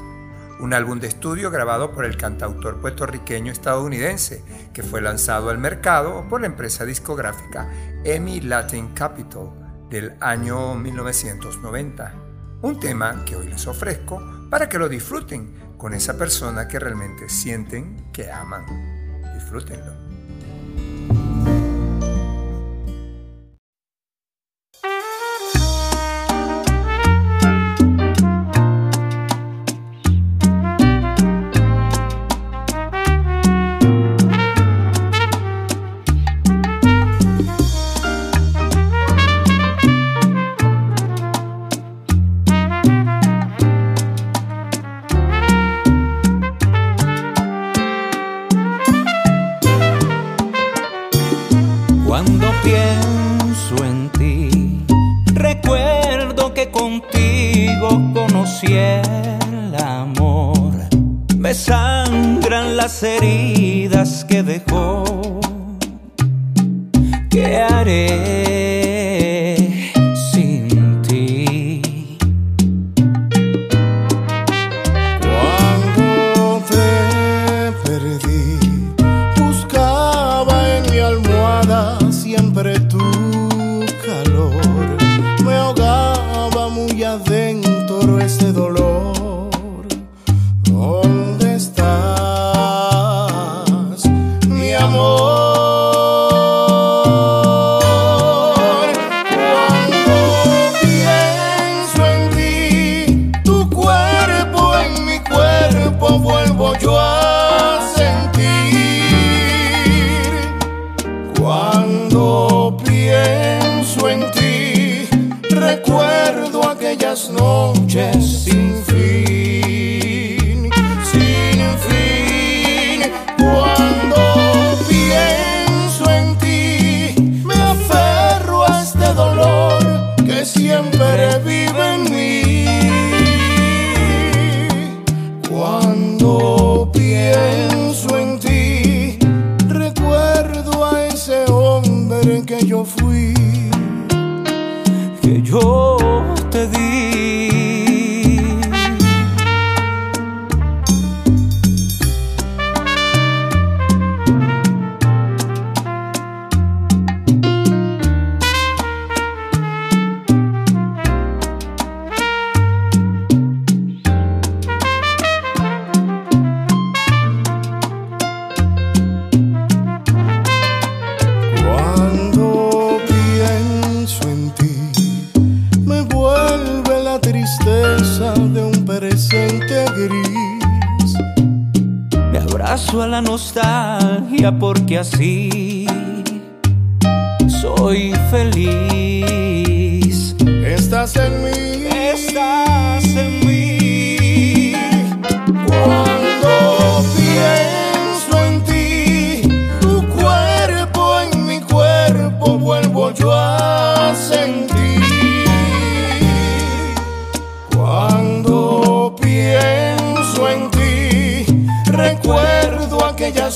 un 0.59 0.73
álbum 0.73 0.99
de 0.99 1.07
estudio 1.07 1.51
grabado 1.51 1.91
por 1.91 2.05
el 2.05 2.17
cantautor 2.17 2.79
puertorriqueño 2.79 3.51
estadounidense 3.51 4.43
que 4.73 4.83
fue 4.83 5.01
lanzado 5.01 5.49
al 5.49 5.57
mercado 5.57 6.25
por 6.29 6.41
la 6.41 6.47
empresa 6.47 6.85
discográfica 6.85 7.69
EMI 8.03 8.41
Latin 8.41 8.89
Capital 8.93 9.87
del 9.89 10.13
año 10.21 10.75
1990. 10.75 12.13
Un 12.61 12.79
tema 12.79 13.23
que 13.25 13.35
hoy 13.35 13.47
les 13.47 13.67
ofrezco 13.67 14.21
para 14.49 14.69
que 14.69 14.79
lo 14.79 14.89
disfruten 14.89 15.75
con 15.77 15.93
esa 15.93 16.17
persona 16.17 16.67
que 16.67 16.79
realmente 16.79 17.29
sienten 17.29 18.11
que 18.11 18.31
aman. 18.31 18.65
Disfrútenlo. 19.35 20.04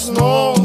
Recuerdo 0.08 0.16
aquellas 0.16 0.59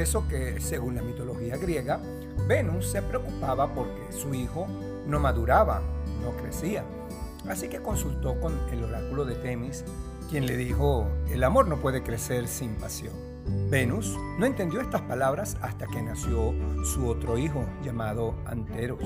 eso 0.00 0.26
que, 0.28 0.60
según 0.60 0.96
la 0.96 1.02
mitología 1.02 1.56
griega, 1.56 2.00
Venus 2.48 2.86
se 2.86 3.02
preocupaba 3.02 3.72
porque 3.74 4.12
su 4.12 4.34
hijo 4.34 4.66
no 5.06 5.20
maduraba, 5.20 5.82
no 6.22 6.30
crecía. 6.42 6.84
Así 7.48 7.68
que 7.68 7.80
consultó 7.80 8.40
con 8.40 8.58
el 8.72 8.84
oráculo 8.84 9.24
de 9.24 9.36
Temis, 9.36 9.84
quien 10.28 10.46
le 10.46 10.56
dijo, 10.56 11.08
el 11.30 11.42
amor 11.44 11.68
no 11.68 11.80
puede 11.80 12.02
crecer 12.02 12.48
sin 12.48 12.74
pasión. 12.74 13.14
Venus 13.70 14.16
no 14.38 14.46
entendió 14.46 14.80
estas 14.80 15.02
palabras 15.02 15.56
hasta 15.62 15.86
que 15.86 16.02
nació 16.02 16.54
su 16.84 17.08
otro 17.08 17.38
hijo 17.38 17.64
llamado 17.82 18.34
Anteros, 18.46 19.02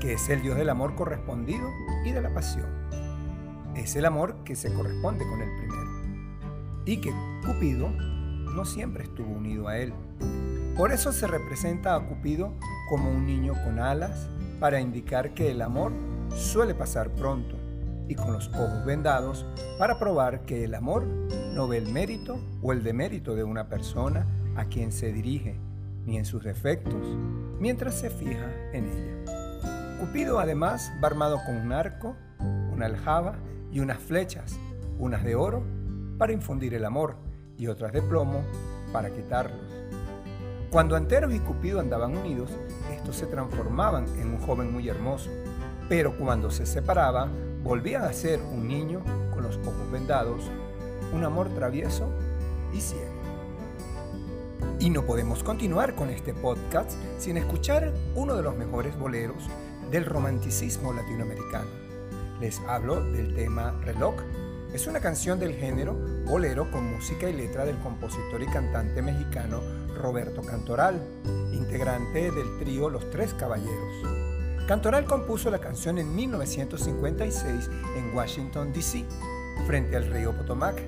que 0.00 0.14
es 0.14 0.28
el 0.28 0.42
dios 0.42 0.56
del 0.56 0.70
amor 0.70 0.94
correspondido 0.94 1.68
y 2.04 2.12
de 2.12 2.22
la 2.22 2.32
pasión. 2.32 2.68
Es 3.74 3.96
el 3.96 4.04
amor 4.04 4.36
que 4.44 4.56
se 4.56 4.72
corresponde 4.72 5.26
con 5.26 5.40
el 5.42 5.56
primero. 5.56 5.90
Y 6.84 7.00
que 7.00 7.12
Cupido 7.44 7.88
no 8.54 8.64
siempre 8.64 9.04
estuvo 9.04 9.32
unido 9.32 9.68
a 9.68 9.78
él. 9.78 9.92
Por 10.76 10.92
eso 10.92 11.12
se 11.12 11.26
representa 11.26 11.94
a 11.94 12.06
Cupido 12.06 12.54
como 12.88 13.10
un 13.10 13.26
niño 13.26 13.52
con 13.64 13.78
alas 13.78 14.28
para 14.58 14.80
indicar 14.80 15.34
que 15.34 15.50
el 15.50 15.62
amor 15.62 15.92
suele 16.34 16.74
pasar 16.74 17.10
pronto 17.10 17.56
y 18.08 18.14
con 18.14 18.32
los 18.32 18.48
ojos 18.48 18.84
vendados 18.84 19.46
para 19.78 19.98
probar 19.98 20.44
que 20.44 20.64
el 20.64 20.74
amor 20.74 21.06
no 21.54 21.68
ve 21.68 21.78
el 21.78 21.92
mérito 21.92 22.40
o 22.62 22.72
el 22.72 22.82
demérito 22.82 23.34
de 23.34 23.44
una 23.44 23.68
persona 23.68 24.26
a 24.56 24.64
quien 24.64 24.90
se 24.90 25.12
dirige, 25.12 25.56
ni 26.04 26.18
en 26.18 26.24
sus 26.24 26.42
defectos, 26.42 27.16
mientras 27.60 27.94
se 27.94 28.10
fija 28.10 28.50
en 28.72 28.86
ella. 28.86 29.98
Cupido 30.00 30.40
además 30.40 30.90
va 31.02 31.08
armado 31.08 31.38
con 31.46 31.56
un 31.56 31.72
arco, 31.72 32.16
una 32.72 32.86
aljaba 32.86 33.36
y 33.70 33.80
unas 33.80 33.98
flechas, 33.98 34.58
unas 34.98 35.22
de 35.22 35.36
oro 35.36 35.62
para 36.18 36.32
infundir 36.32 36.74
el 36.74 36.84
amor 36.84 37.16
y 37.60 37.66
otras 37.68 37.92
de 37.92 38.00
plomo 38.00 38.42
para 38.90 39.10
quitarlos. 39.10 39.60
Cuando 40.70 40.96
Anteros 40.96 41.34
y 41.34 41.40
Cupido 41.40 41.78
andaban 41.78 42.16
unidos, 42.16 42.50
estos 42.90 43.16
se 43.16 43.26
transformaban 43.26 44.06
en 44.18 44.28
un 44.28 44.40
joven 44.40 44.72
muy 44.72 44.88
hermoso, 44.88 45.30
pero 45.88 46.16
cuando 46.16 46.50
se 46.50 46.64
separaban, 46.64 47.30
volvían 47.62 48.04
a 48.04 48.12
ser 48.14 48.40
un 48.40 48.66
niño 48.66 49.02
con 49.34 49.42
los 49.42 49.56
ojos 49.58 49.92
vendados, 49.92 50.42
un 51.12 51.22
amor 51.22 51.50
travieso 51.50 52.08
y 52.72 52.80
ciego. 52.80 53.20
Y 54.78 54.88
no 54.88 55.04
podemos 55.04 55.42
continuar 55.42 55.94
con 55.94 56.08
este 56.08 56.32
podcast 56.32 56.92
sin 57.18 57.36
escuchar 57.36 57.92
uno 58.14 58.36
de 58.36 58.42
los 58.42 58.56
mejores 58.56 58.98
boleros 58.98 59.48
del 59.90 60.06
romanticismo 60.06 60.94
latinoamericano. 60.94 61.68
Les 62.40 62.58
hablo 62.60 63.02
del 63.12 63.34
tema 63.34 63.78
Reloj. 63.82 64.14
Es 64.72 64.86
una 64.86 65.00
canción 65.00 65.40
del 65.40 65.54
género 65.54 65.94
bolero 66.26 66.70
con 66.70 66.94
música 66.94 67.28
y 67.28 67.32
letra 67.32 67.64
del 67.64 67.76
compositor 67.78 68.40
y 68.40 68.46
cantante 68.46 69.02
mexicano 69.02 69.60
Roberto 70.00 70.42
Cantoral, 70.42 71.02
integrante 71.52 72.30
del 72.30 72.58
trío 72.60 72.88
Los 72.88 73.10
Tres 73.10 73.34
Caballeros. 73.34 74.68
Cantoral 74.68 75.06
compuso 75.06 75.50
la 75.50 75.58
canción 75.58 75.98
en 75.98 76.14
1956 76.14 77.68
en 77.96 78.14
Washington, 78.14 78.72
D.C., 78.72 79.04
frente 79.66 79.96
al 79.96 80.06
río 80.06 80.36
Potomac, 80.36 80.80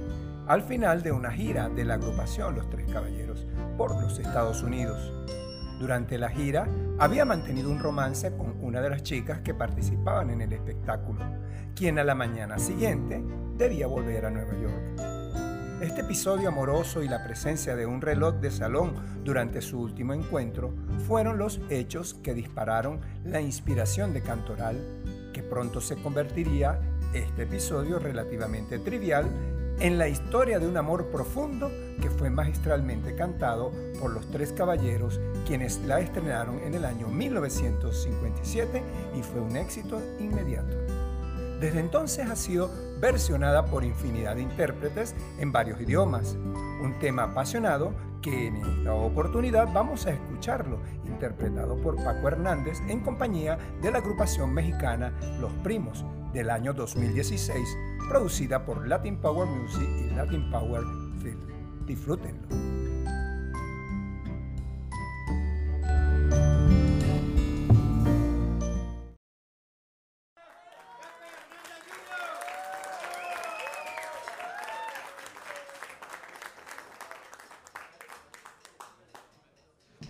al 0.46 0.62
final 0.62 1.02
de 1.02 1.10
una 1.10 1.32
gira 1.32 1.68
de 1.68 1.84
la 1.84 1.94
agrupación 1.94 2.54
Los 2.54 2.70
Tres 2.70 2.86
Caballeros 2.88 3.44
por 3.76 4.00
los 4.00 4.20
Estados 4.20 4.62
Unidos. 4.62 5.12
Durante 5.80 6.18
la 6.18 6.28
gira 6.28 6.68
había 7.00 7.24
mantenido 7.24 7.68
un 7.68 7.80
romance 7.80 8.30
con 8.36 8.54
una 8.60 8.80
de 8.80 8.90
las 8.90 9.02
chicas 9.02 9.40
que 9.40 9.54
participaban 9.54 10.30
en 10.30 10.40
el 10.42 10.52
espectáculo, 10.52 11.20
quien 11.74 11.98
a 11.98 12.04
la 12.04 12.14
mañana 12.14 12.60
siguiente 12.60 13.20
debía 13.56 13.86
volver 13.86 14.26
a 14.26 14.30
Nueva 14.30 14.52
York. 14.52 15.12
Este 15.80 16.02
episodio 16.02 16.48
amoroso 16.48 17.02
y 17.02 17.08
la 17.08 17.24
presencia 17.24 17.74
de 17.74 17.86
un 17.86 18.00
reloj 18.00 18.36
de 18.36 18.50
salón 18.50 18.94
durante 19.24 19.60
su 19.60 19.80
último 19.80 20.14
encuentro 20.14 20.72
fueron 21.08 21.38
los 21.38 21.60
hechos 21.70 22.14
que 22.14 22.34
dispararon 22.34 23.00
la 23.24 23.40
inspiración 23.40 24.12
de 24.12 24.22
Cantoral, 24.22 24.76
que 25.32 25.42
pronto 25.42 25.80
se 25.80 25.96
convertiría 25.96 26.80
este 27.12 27.42
episodio 27.42 27.98
relativamente 27.98 28.78
trivial 28.78 29.26
en 29.80 29.98
la 29.98 30.08
historia 30.08 30.60
de 30.60 30.68
un 30.68 30.76
amor 30.76 31.10
profundo 31.10 31.68
que 32.00 32.10
fue 32.10 32.30
magistralmente 32.30 33.16
cantado 33.16 33.72
por 33.98 34.12
los 34.12 34.30
tres 34.30 34.52
caballeros 34.52 35.18
quienes 35.46 35.80
la 35.80 35.98
estrenaron 35.98 36.60
en 36.60 36.74
el 36.74 36.84
año 36.84 37.08
1957 37.08 38.82
y 39.18 39.22
fue 39.22 39.40
un 39.40 39.56
éxito 39.56 40.00
inmediato. 40.20 40.76
Desde 41.60 41.80
entonces 41.80 42.28
ha 42.30 42.36
sido 42.36 42.70
versionada 43.02 43.66
por 43.66 43.82
infinidad 43.82 44.36
de 44.36 44.42
intérpretes 44.42 45.16
en 45.40 45.50
varios 45.50 45.80
idiomas, 45.80 46.36
un 46.80 46.94
tema 47.00 47.24
apasionado 47.24 47.92
que 48.22 48.46
en 48.46 48.56
esta 48.56 48.94
oportunidad 48.94 49.72
vamos 49.74 50.06
a 50.06 50.12
escucharlo, 50.12 50.78
interpretado 51.04 51.76
por 51.82 51.96
Paco 51.96 52.28
Hernández 52.28 52.78
en 52.88 53.00
compañía 53.00 53.58
de 53.82 53.90
la 53.90 53.98
agrupación 53.98 54.54
mexicana 54.54 55.12
Los 55.40 55.52
Primos 55.64 56.04
del 56.32 56.48
año 56.48 56.72
2016, 56.72 57.76
producida 58.08 58.64
por 58.64 58.86
Latin 58.86 59.16
Power 59.16 59.48
Music 59.48 59.88
y 59.98 60.14
Latin 60.14 60.48
Power 60.52 60.82
Film. 61.20 61.40
Disfrútenlo. 61.84 62.81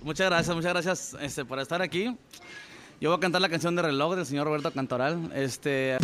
Muchas 0.02 0.28
gracias, 0.28 0.56
muchas 0.56 0.72
gracias 0.72 1.16
este, 1.20 1.44
por 1.44 1.58
estar 1.60 1.80
aquí. 1.80 2.16
Yo 3.00 3.10
voy 3.10 3.16
a 3.16 3.20
cantar 3.20 3.40
la 3.40 3.48
canción 3.48 3.76
de 3.76 3.82
reloj 3.82 4.16
del 4.16 4.26
señor 4.26 4.46
Roberto 4.46 4.72
Cantoral. 4.72 5.30
Este. 5.34 5.96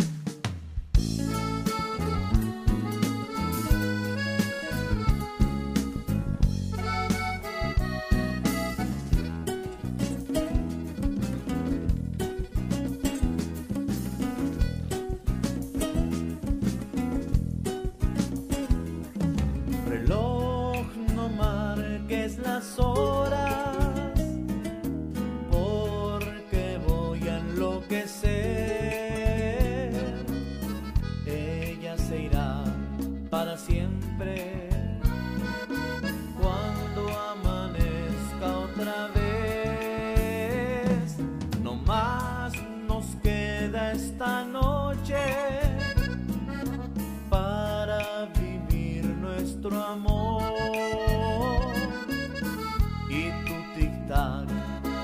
Y 53.09 53.31
tu 53.45 53.55
tic-tac 53.75 54.47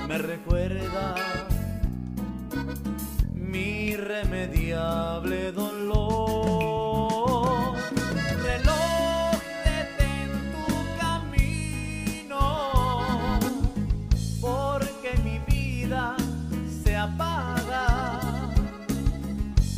me 0.08 0.18
recuerda 0.18 1.14
mi 3.34 3.88
irremediable 3.90 5.52
dolor. 5.52 6.26
Reloj, 8.42 9.40
detén 9.64 10.30
tu 10.66 10.76
camino, 11.00 12.42
porque 14.40 15.10
mi 15.24 15.38
vida 15.52 16.16
se 16.84 16.96
apaga. 16.96 17.86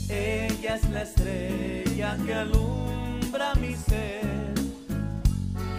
Ella 0.09 0.75
es 0.77 0.91
la 0.91 1.03
estrella 1.03 2.17
que 2.25 2.35
alumbra 2.35 2.68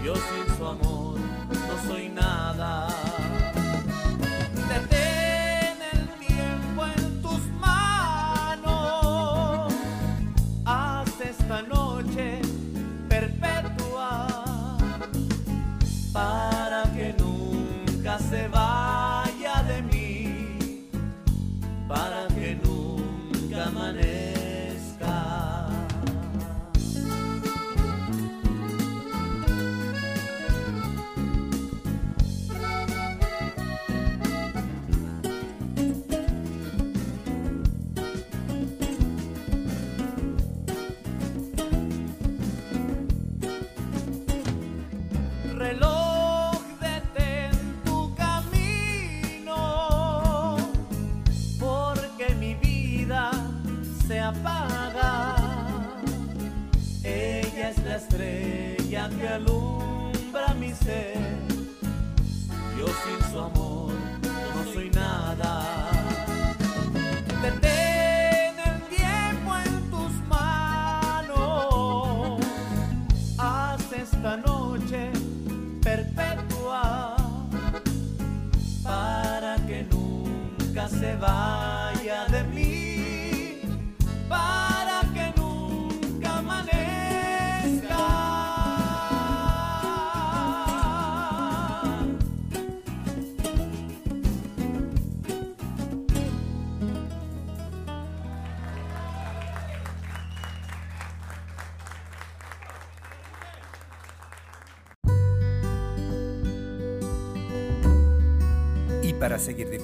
Yo 0.09 0.15
sin 0.15 0.57
su 0.57 0.65
amor 0.65 0.88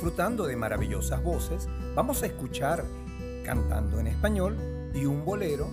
disfrutando 0.05 0.45
de 0.45 0.55
maravillosas 0.55 1.23
voces, 1.23 1.67
vamos 1.95 2.21
a 2.21 2.27
escuchar 2.27 2.85
cantando 3.43 3.99
en 3.99 4.05
español 4.05 4.55
y 4.93 5.05
un 5.05 5.25
bolero 5.25 5.67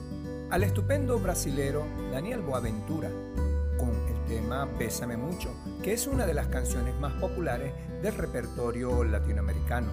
al 0.49 0.63
estupendo 0.63 1.19
brasilero 1.19 1.85
Daniel 2.11 2.41
Boaventura 2.41 3.11
con 3.77 3.91
el 3.91 4.25
tema 4.27 4.65
Bésame 4.79 5.19
mucho, 5.19 5.51
que 5.83 5.93
es 5.93 6.07
una 6.07 6.25
de 6.25 6.33
las 6.33 6.47
canciones 6.47 6.99
más 6.99 7.13
populares 7.21 7.75
del 8.01 8.15
repertorio 8.15 9.05
latinoamericano. 9.05 9.89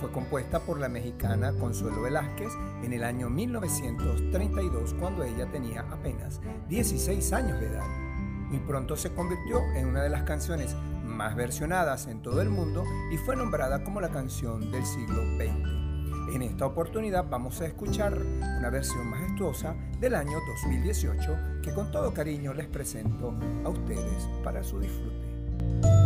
Fue 0.00 0.10
compuesta 0.10 0.58
por 0.58 0.80
la 0.80 0.88
mexicana 0.88 1.52
Consuelo 1.52 2.02
Velázquez 2.02 2.50
en 2.82 2.92
el 2.92 3.04
año 3.04 3.30
1932 3.30 4.94
cuando 4.94 5.22
ella 5.22 5.46
tenía 5.52 5.82
apenas 5.92 6.40
16 6.68 7.32
años 7.32 7.60
de 7.60 7.66
edad. 7.68 7.86
Y 8.50 8.58
pronto 8.58 8.96
se 8.96 9.14
convirtió 9.14 9.60
en 9.76 9.86
una 9.86 10.02
de 10.02 10.10
las 10.10 10.24
canciones 10.24 10.74
más 11.16 11.34
versionadas 11.34 12.06
en 12.06 12.20
todo 12.22 12.42
el 12.42 12.50
mundo 12.50 12.84
y 13.10 13.16
fue 13.16 13.34
nombrada 13.36 13.82
como 13.82 14.00
la 14.00 14.10
canción 14.10 14.70
del 14.70 14.84
siglo 14.84 15.22
XX. 15.36 16.34
En 16.34 16.42
esta 16.42 16.66
oportunidad 16.66 17.28
vamos 17.28 17.60
a 17.60 17.66
escuchar 17.66 18.16
una 18.18 18.68
versión 18.70 19.06
majestuosa 19.08 19.74
del 19.98 20.14
año 20.14 20.38
2018 20.62 21.62
que 21.62 21.72
con 21.72 21.90
todo 21.90 22.12
cariño 22.12 22.52
les 22.52 22.66
presento 22.66 23.34
a 23.64 23.68
ustedes 23.68 24.28
para 24.44 24.62
su 24.62 24.78
disfrute. 24.78 26.05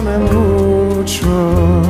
bésame 0.00 0.18
mucho. 0.18 1.82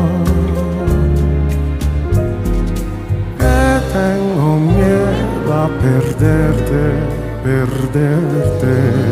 tengo 3.93 4.57
miedo 4.57 5.53
a 5.53 5.69
perderte, 5.83 6.83
perderte 7.43 9.10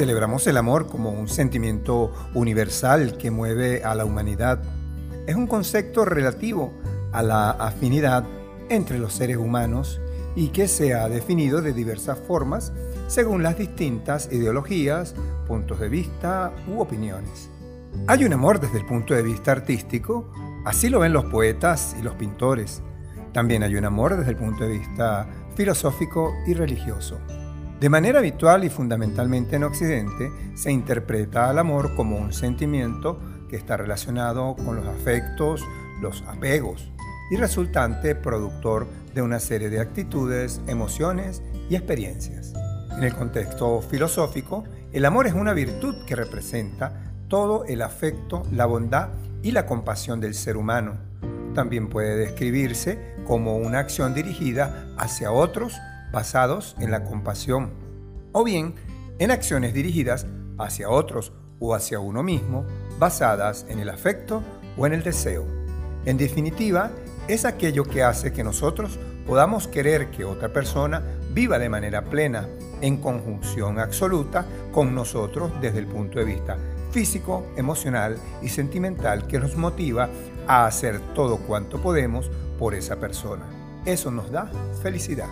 celebramos 0.00 0.46
el 0.46 0.56
amor 0.56 0.86
como 0.86 1.10
un 1.10 1.28
sentimiento 1.28 2.10
universal 2.32 3.18
que 3.18 3.30
mueve 3.30 3.84
a 3.84 3.94
la 3.94 4.06
humanidad. 4.06 4.62
Es 5.26 5.34
un 5.34 5.46
concepto 5.46 6.06
relativo 6.06 6.72
a 7.12 7.22
la 7.22 7.50
afinidad 7.50 8.24
entre 8.70 8.98
los 8.98 9.12
seres 9.12 9.36
humanos 9.36 10.00
y 10.34 10.48
que 10.48 10.68
se 10.68 10.94
ha 10.94 11.06
definido 11.10 11.60
de 11.60 11.74
diversas 11.74 12.18
formas 12.18 12.72
según 13.08 13.42
las 13.42 13.58
distintas 13.58 14.32
ideologías, 14.32 15.14
puntos 15.46 15.78
de 15.80 15.90
vista 15.90 16.50
u 16.66 16.80
opiniones. 16.80 17.50
Hay 18.06 18.24
un 18.24 18.32
amor 18.32 18.58
desde 18.58 18.78
el 18.78 18.86
punto 18.86 19.12
de 19.12 19.22
vista 19.22 19.52
artístico, 19.52 20.32
así 20.64 20.88
lo 20.88 21.00
ven 21.00 21.12
los 21.12 21.26
poetas 21.26 21.94
y 22.00 22.02
los 22.02 22.14
pintores. 22.14 22.80
También 23.34 23.62
hay 23.62 23.76
un 23.76 23.84
amor 23.84 24.16
desde 24.16 24.30
el 24.30 24.38
punto 24.38 24.64
de 24.64 24.78
vista 24.78 25.28
filosófico 25.56 26.32
y 26.46 26.54
religioso. 26.54 27.20
De 27.80 27.88
manera 27.88 28.18
habitual 28.18 28.62
y 28.64 28.68
fundamentalmente 28.68 29.56
en 29.56 29.64
Occidente, 29.64 30.30
se 30.54 30.70
interpreta 30.70 31.48
al 31.48 31.58
amor 31.58 31.94
como 31.96 32.18
un 32.18 32.34
sentimiento 32.34 33.18
que 33.48 33.56
está 33.56 33.78
relacionado 33.78 34.54
con 34.54 34.76
los 34.76 34.86
afectos, 34.86 35.64
los 36.02 36.22
apegos, 36.28 36.92
y 37.30 37.36
resultante 37.36 38.14
productor 38.14 38.86
de 39.14 39.22
una 39.22 39.40
serie 39.40 39.70
de 39.70 39.80
actitudes, 39.80 40.60
emociones 40.66 41.42
y 41.70 41.76
experiencias. 41.76 42.52
En 42.90 43.02
el 43.02 43.14
contexto 43.14 43.80
filosófico, 43.80 44.64
el 44.92 45.06
amor 45.06 45.26
es 45.26 45.32
una 45.32 45.54
virtud 45.54 46.04
que 46.06 46.16
representa 46.16 47.14
todo 47.28 47.64
el 47.64 47.80
afecto, 47.80 48.42
la 48.52 48.66
bondad 48.66 49.08
y 49.42 49.52
la 49.52 49.64
compasión 49.64 50.20
del 50.20 50.34
ser 50.34 50.58
humano. 50.58 50.98
También 51.54 51.88
puede 51.88 52.14
describirse 52.16 53.14
como 53.26 53.56
una 53.56 53.78
acción 53.78 54.12
dirigida 54.12 54.86
hacia 54.98 55.32
otros 55.32 55.80
basados 56.12 56.76
en 56.80 56.90
la 56.90 57.04
compasión, 57.04 57.72
o 58.32 58.44
bien 58.44 58.74
en 59.18 59.30
acciones 59.30 59.74
dirigidas 59.74 60.26
hacia 60.58 60.90
otros 60.90 61.32
o 61.58 61.74
hacia 61.74 62.00
uno 62.00 62.22
mismo 62.22 62.64
basadas 62.98 63.66
en 63.68 63.78
el 63.78 63.88
afecto 63.88 64.42
o 64.76 64.86
en 64.86 64.92
el 64.92 65.02
deseo. 65.02 65.44
En 66.04 66.16
definitiva, 66.16 66.90
es 67.28 67.44
aquello 67.44 67.84
que 67.84 68.02
hace 68.02 68.32
que 68.32 68.42
nosotros 68.42 68.98
podamos 69.26 69.68
querer 69.68 70.10
que 70.10 70.24
otra 70.24 70.52
persona 70.52 71.02
viva 71.32 71.58
de 71.58 71.68
manera 71.68 72.04
plena, 72.04 72.48
en 72.80 72.96
conjunción 72.96 73.78
absoluta 73.78 74.46
con 74.72 74.94
nosotros 74.94 75.52
desde 75.60 75.80
el 75.80 75.86
punto 75.86 76.18
de 76.18 76.24
vista 76.24 76.56
físico, 76.90 77.46
emocional 77.56 78.16
y 78.42 78.48
sentimental 78.48 79.26
que 79.26 79.38
nos 79.38 79.56
motiva 79.56 80.08
a 80.46 80.66
hacer 80.66 80.98
todo 81.14 81.36
cuanto 81.38 81.80
podemos 81.80 82.30
por 82.58 82.74
esa 82.74 82.96
persona. 82.96 83.44
Eso 83.84 84.10
nos 84.10 84.30
da 84.30 84.50
felicidad. 84.82 85.28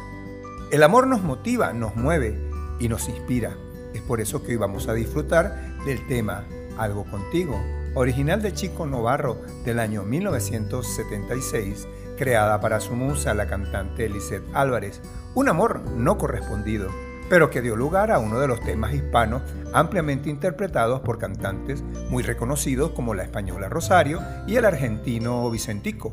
El 0.71 0.83
amor 0.83 1.07
nos 1.07 1.23
motiva, 1.23 1.73
nos 1.73 1.97
mueve 1.97 2.39
y 2.79 2.91
nos 2.91 3.09
inspira. 3.09 3.57
Es 3.95 4.03
por 4.03 4.21
eso 4.21 4.43
que 4.43 4.53
hoy 4.53 4.57
vamos 4.59 4.87
a 4.87 4.93
disfrutar 4.93 5.79
del 5.87 6.07
tema 6.07 6.45
Algo 6.77 7.05
contigo, 7.05 7.59
original 7.95 8.43
de 8.43 8.53
Chico 8.53 8.85
Novarro 8.85 9.41
del 9.65 9.79
año 9.79 10.03
1976, 10.03 11.89
creada 12.19 12.61
para 12.61 12.81
su 12.81 12.95
musa 12.95 13.33
la 13.33 13.47
cantante 13.47 14.11
Lisette 14.11 14.45
Álvarez, 14.53 15.01
un 15.35 15.49
amor 15.49 15.81
no 15.97 16.19
correspondido, 16.19 16.91
pero 17.31 17.49
que 17.49 17.63
dio 17.63 17.75
lugar 17.75 18.13
a 18.13 18.19
uno 18.19 18.39
de 18.39 18.49
los 18.49 18.61
temas 18.61 18.93
hispanos 18.93 19.41
ampliamente 19.73 20.29
interpretados 20.29 21.01
por 21.01 21.17
cantantes 21.19 21.83
muy 22.11 22.23
reconocidos 22.23 22.91
como 22.91 23.15
la 23.15 23.23
española 23.23 23.71
Rosario 23.71 24.21
y 24.47 24.57
el 24.57 24.67
argentino 24.67 25.51
Vicentico, 25.51 26.13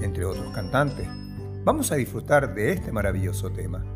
entre 0.00 0.24
otros 0.24 0.54
cantantes. 0.54 1.08
Vamos 1.64 1.90
a 1.90 1.96
disfrutar 1.96 2.54
de 2.54 2.70
este 2.70 2.92
maravilloso 2.92 3.50
tema. 3.50 3.95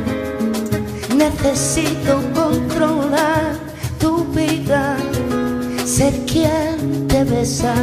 Necesito 1.21 2.19
controlar 2.33 3.53
tu 3.99 4.25
vida, 4.33 4.97
ser 5.85 6.13
quien 6.25 7.07
te 7.07 7.23
besa 7.23 7.75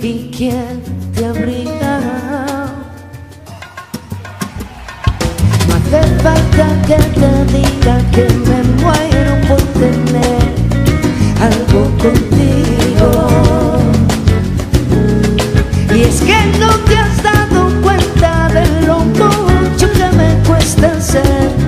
y 0.00 0.30
quien 0.34 0.82
te 1.14 1.26
abriga. 1.26 2.00
No 5.68 5.74
hace 5.74 6.02
falta 6.22 6.66
que 6.86 6.96
te 7.20 7.30
diga 7.52 7.98
que 8.12 8.26
me 8.48 8.62
muero 8.80 9.32
por 9.46 9.60
tener 9.82 10.48
algo 11.42 11.82
contigo. 11.98 13.10
Y 15.94 16.00
es 16.00 16.22
que 16.22 16.58
no 16.58 16.70
te 16.86 16.96
has 16.96 17.22
dado 17.22 17.82
cuenta 17.82 18.48
de 18.48 18.86
lo 18.86 19.00
mucho 19.00 19.92
que 19.92 20.16
me 20.16 20.42
cuesta 20.48 20.98
ser 20.98 21.63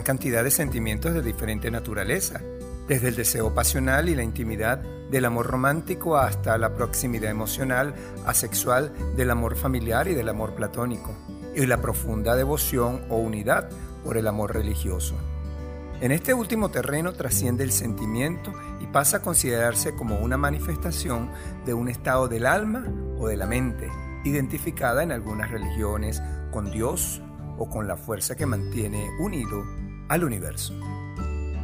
gran 0.00 0.16
cantidad 0.16 0.42
de 0.42 0.50
sentimientos 0.50 1.12
de 1.12 1.20
diferente 1.20 1.70
naturaleza, 1.70 2.40
desde 2.88 3.08
el 3.08 3.16
deseo 3.16 3.54
pasional 3.54 4.08
y 4.08 4.14
la 4.14 4.22
intimidad 4.22 4.78
del 4.78 5.26
amor 5.26 5.46
romántico 5.46 6.16
hasta 6.16 6.56
la 6.56 6.74
proximidad 6.74 7.30
emocional, 7.30 7.94
asexual, 8.24 8.94
del 9.14 9.30
amor 9.30 9.56
familiar 9.56 10.08
y 10.08 10.14
del 10.14 10.30
amor 10.30 10.54
platónico, 10.54 11.14
y 11.54 11.66
la 11.66 11.82
profunda 11.82 12.34
devoción 12.34 13.02
o 13.10 13.18
unidad 13.18 13.68
por 14.02 14.16
el 14.16 14.26
amor 14.26 14.54
religioso. 14.54 15.16
En 16.00 16.12
este 16.12 16.32
último 16.32 16.70
terreno 16.70 17.12
trasciende 17.12 17.62
el 17.62 17.72
sentimiento 17.72 18.54
y 18.80 18.86
pasa 18.86 19.18
a 19.18 19.22
considerarse 19.22 19.94
como 19.94 20.18
una 20.20 20.38
manifestación 20.38 21.30
de 21.66 21.74
un 21.74 21.90
estado 21.90 22.26
del 22.26 22.46
alma 22.46 22.86
o 23.18 23.28
de 23.28 23.36
la 23.36 23.44
mente, 23.44 23.86
identificada 24.24 25.02
en 25.02 25.12
algunas 25.12 25.50
religiones 25.50 26.22
con 26.50 26.70
Dios 26.70 27.20
o 27.58 27.68
con 27.68 27.86
la 27.86 27.98
fuerza 27.98 28.34
que 28.34 28.46
mantiene 28.46 29.06
unido 29.20 29.62
al 30.10 30.24
universo. 30.24 30.74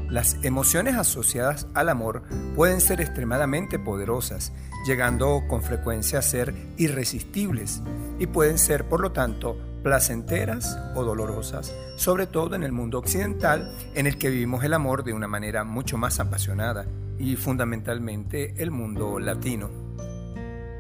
Las 0.09 0.39
emociones 0.45 0.95
asociadas 0.95 1.67
al 1.75 1.89
amor 1.89 2.23
pueden 2.55 2.81
ser 2.81 3.01
extremadamente 3.01 3.79
poderosas, 3.79 4.53
llegando 4.87 5.43
con 5.49 5.63
frecuencia 5.63 6.21
a 6.21 6.23
ser 6.23 6.55
irresistibles 6.77 7.83
y 8.21 8.29
pueden 8.29 8.57
ser, 8.57 8.89
por 8.89 9.01
lo 9.01 9.11
tanto, 9.11 9.59
placenteras 9.83 10.79
o 10.95 11.03
dolorosas, 11.03 11.75
sobre 11.97 12.29
todo 12.29 12.55
en 12.55 12.63
el 12.63 12.71
mundo 12.71 12.99
occidental 12.99 13.73
en 13.95 14.07
el 14.07 14.17
que 14.17 14.31
vivimos 14.31 14.63
el 14.63 14.75
amor 14.75 15.03
de 15.03 15.13
una 15.13 15.27
manera 15.27 15.65
mucho 15.65 15.99
más 15.99 16.21
apasionada 16.21 16.87
y 17.19 17.35
fundamentalmente 17.35 18.55
el 18.59 18.71
mundo 18.71 19.19
latino. 19.19 19.71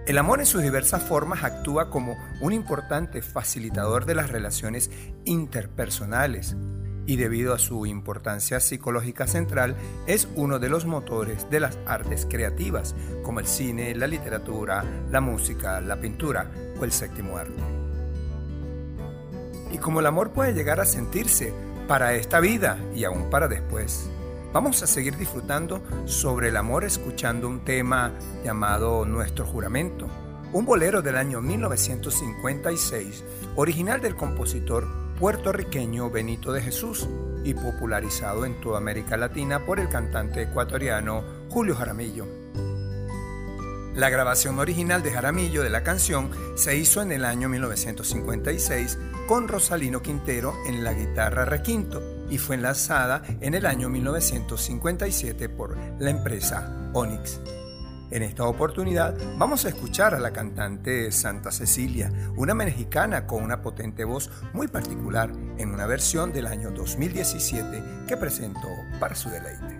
El 0.06 0.18
amor 0.18 0.38
en 0.38 0.46
sus 0.46 0.62
diversas 0.62 1.02
formas 1.02 1.42
actúa 1.42 1.90
como 1.90 2.16
un 2.40 2.52
importante 2.52 3.22
facilitador 3.22 4.06
de 4.06 4.14
las 4.14 4.30
relaciones 4.30 4.88
interpersonales, 5.24 6.54
y 7.06 7.16
debido 7.16 7.54
a 7.54 7.58
su 7.58 7.86
importancia 7.86 8.60
psicológica 8.60 9.26
central 9.26 9.76
es 10.06 10.28
uno 10.34 10.58
de 10.58 10.68
los 10.68 10.84
motores 10.86 11.48
de 11.50 11.60
las 11.60 11.78
artes 11.86 12.26
creativas 12.28 12.94
como 13.22 13.40
el 13.40 13.46
cine, 13.46 13.94
la 13.94 14.06
literatura, 14.06 14.84
la 15.10 15.20
música, 15.20 15.80
la 15.80 16.00
pintura 16.00 16.50
o 16.78 16.84
el 16.84 16.92
séptimo 16.92 17.38
arte. 17.38 17.62
Y 19.72 19.78
como 19.78 20.00
el 20.00 20.06
amor 20.06 20.32
puede 20.32 20.52
llegar 20.52 20.80
a 20.80 20.86
sentirse 20.86 21.52
para 21.86 22.14
esta 22.14 22.40
vida 22.40 22.78
y 22.94 23.04
aún 23.04 23.30
para 23.30 23.46
después, 23.46 24.10
vamos 24.52 24.82
a 24.82 24.86
seguir 24.86 25.16
disfrutando 25.16 25.82
sobre 26.06 26.48
el 26.48 26.56
amor 26.56 26.84
escuchando 26.84 27.48
un 27.48 27.64
tema 27.64 28.12
llamado 28.44 29.04
Nuestro 29.04 29.46
Juramento, 29.46 30.08
un 30.52 30.64
bolero 30.64 31.02
del 31.02 31.16
año 31.16 31.40
1956, 31.40 33.24
original 33.56 34.00
del 34.00 34.16
compositor 34.16 35.05
puertorriqueño 35.18 36.10
Benito 36.10 36.52
de 36.52 36.62
Jesús 36.62 37.08
y 37.44 37.54
popularizado 37.54 38.44
en 38.44 38.60
toda 38.60 38.78
América 38.78 39.16
Latina 39.16 39.64
por 39.64 39.80
el 39.80 39.88
cantante 39.88 40.42
ecuatoriano 40.42 41.24
Julio 41.48 41.74
Jaramillo. 41.74 42.26
La 43.94 44.10
grabación 44.10 44.58
original 44.58 45.02
de 45.02 45.10
Jaramillo 45.10 45.62
de 45.62 45.70
la 45.70 45.82
canción 45.82 46.30
se 46.54 46.76
hizo 46.76 47.00
en 47.00 47.12
el 47.12 47.24
año 47.24 47.48
1956 47.48 48.98
con 49.26 49.48
Rosalino 49.48 50.02
Quintero 50.02 50.54
en 50.66 50.84
la 50.84 50.92
guitarra 50.92 51.46
requinto 51.46 52.02
y 52.28 52.36
fue 52.36 52.56
enlazada 52.56 53.22
en 53.40 53.54
el 53.54 53.64
año 53.64 53.88
1957 53.88 55.48
por 55.48 55.78
la 55.98 56.10
empresa 56.10 56.90
Onyx. 56.92 57.40
En 58.10 58.22
esta 58.22 58.44
oportunidad 58.44 59.16
vamos 59.36 59.64
a 59.64 59.68
escuchar 59.68 60.14
a 60.14 60.20
la 60.20 60.32
cantante 60.32 61.10
Santa 61.10 61.50
Cecilia, 61.50 62.12
una 62.36 62.54
mexicana 62.54 63.26
con 63.26 63.42
una 63.42 63.62
potente 63.62 64.04
voz 64.04 64.30
muy 64.52 64.68
particular 64.68 65.32
en 65.58 65.72
una 65.72 65.86
versión 65.86 66.32
del 66.32 66.46
año 66.46 66.70
2017 66.70 67.82
que 68.06 68.16
presentó 68.16 68.68
para 69.00 69.16
su 69.16 69.28
deleite. 69.28 69.75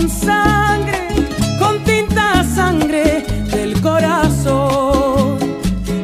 con 0.00 0.08
sangre, 0.08 1.08
con 1.58 1.84
tinta 1.84 2.42
sangre 2.44 3.22
del 3.52 3.78
corazón. 3.82 5.38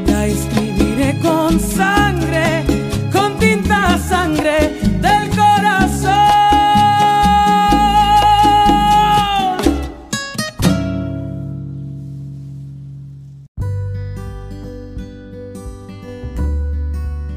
La 0.06 0.26
escribiré 0.26 1.18
con 1.20 1.58
sangre, 1.58 2.64
con 3.10 3.38
tinta 3.38 3.96
sangre 3.98 4.78
del 5.00 5.30
corazón. 5.30 6.12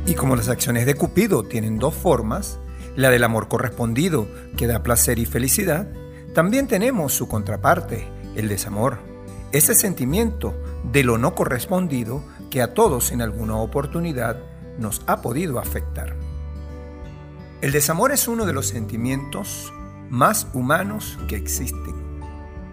Y 0.06 0.14
como 0.14 0.36
las 0.36 0.50
acciones 0.50 0.86
de 0.86 0.96
Cupido 0.96 1.44
tienen 1.44 1.80
dos 1.80 1.94
formas, 1.94 2.60
la 2.98 3.10
del 3.12 3.24
amor 3.24 3.48
correspondido, 3.48 4.28
que 4.58 4.68
da 4.68 4.84
placer 4.84 5.20
y 5.20 5.26
felicidad, 5.26 5.88
también 6.34 6.68
tenemos 6.68 7.14
su 7.14 7.28
contraparte, 7.28 8.08
el 8.36 8.48
desamor, 8.48 9.00
ese 9.52 9.74
sentimiento 9.74 10.54
de 10.92 11.04
lo 11.04 11.18
no 11.18 11.34
correspondido 11.34 12.24
que 12.52 12.62
a 12.62 12.74
todos 12.74 13.12
en 13.12 13.22
alguna 13.22 13.56
oportunidad 13.58 14.38
nos 14.78 15.02
ha 15.08 15.22
podido 15.22 15.60
afectar. 15.60 16.16
El 17.62 17.72
desamor 17.72 18.12
es 18.12 18.28
uno 18.28 18.46
de 18.46 18.54
los 18.54 18.68
sentimientos 18.68 19.74
más 20.10 20.48
humanos 20.54 21.18
que 21.28 21.36
existen, 21.36 21.96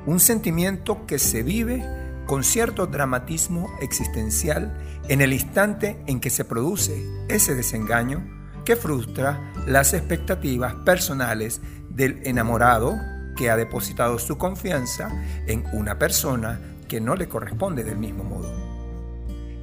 un 0.05 0.21
sentimiento 0.21 1.07
que 1.07 1.19
se 1.19 1.43
vive 1.43 1.83
con 2.27 2.45
cierto 2.45 2.87
dramatismo 2.87 3.69
existencial 3.81 4.77
en 5.09 5.23
el 5.23 5.33
instante 5.33 6.03
en 6.07 6.21
que 6.21 6.31
se 6.31 6.45
produce 6.45 7.05
ese 7.29 7.55
desengaño 7.55 8.23
que 8.65 8.77
frustra 8.77 9.53
las 9.67 9.95
expectativas 9.95 10.75
personales 10.85 11.61
del 11.89 12.21
enamorado 12.25 12.97
que 13.37 13.51
ha 13.51 13.57
depositado 13.57 14.19
su 14.19 14.39
confianza 14.39 15.11
en 15.47 15.65
una 15.73 15.99
persona 15.99 16.59
que 16.89 17.01
no 17.01 17.15
le 17.15 17.29
corresponde 17.29 17.85
del 17.85 17.99
mismo 17.99 18.25
modo. 18.25 18.53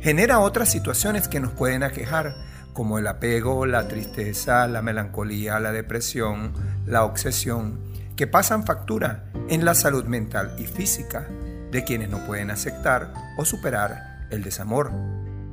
Genera 0.02 0.40
otras 0.40 0.70
situaciones 0.70 1.28
que 1.28 1.40
nos 1.40 1.54
pueden 1.54 1.84
aquejar, 1.84 2.36
como 2.74 3.00
el 3.00 3.08
apego, 3.08 3.66
la 3.66 3.88
tristeza, 3.88 4.68
la 4.68 4.82
melancolía, 4.82 5.60
la 5.60 5.72
depresión, 5.72 6.54
la 6.86 7.06
obsesión, 7.06 7.80
que 8.16 8.28
pasan 8.28 8.66
factura 8.66 9.26
en 9.50 9.66
la 9.66 9.76
salud 9.76 10.06
mental 10.06 10.56
y 10.60 10.66
física 10.66 11.28
de 11.72 11.84
quienes 11.84 12.10
no 12.10 12.26
pueden 12.26 12.52
aceptar 12.52 13.14
o 13.38 13.46
superar 13.46 14.28
el 14.30 14.44
desamor. 14.44 14.92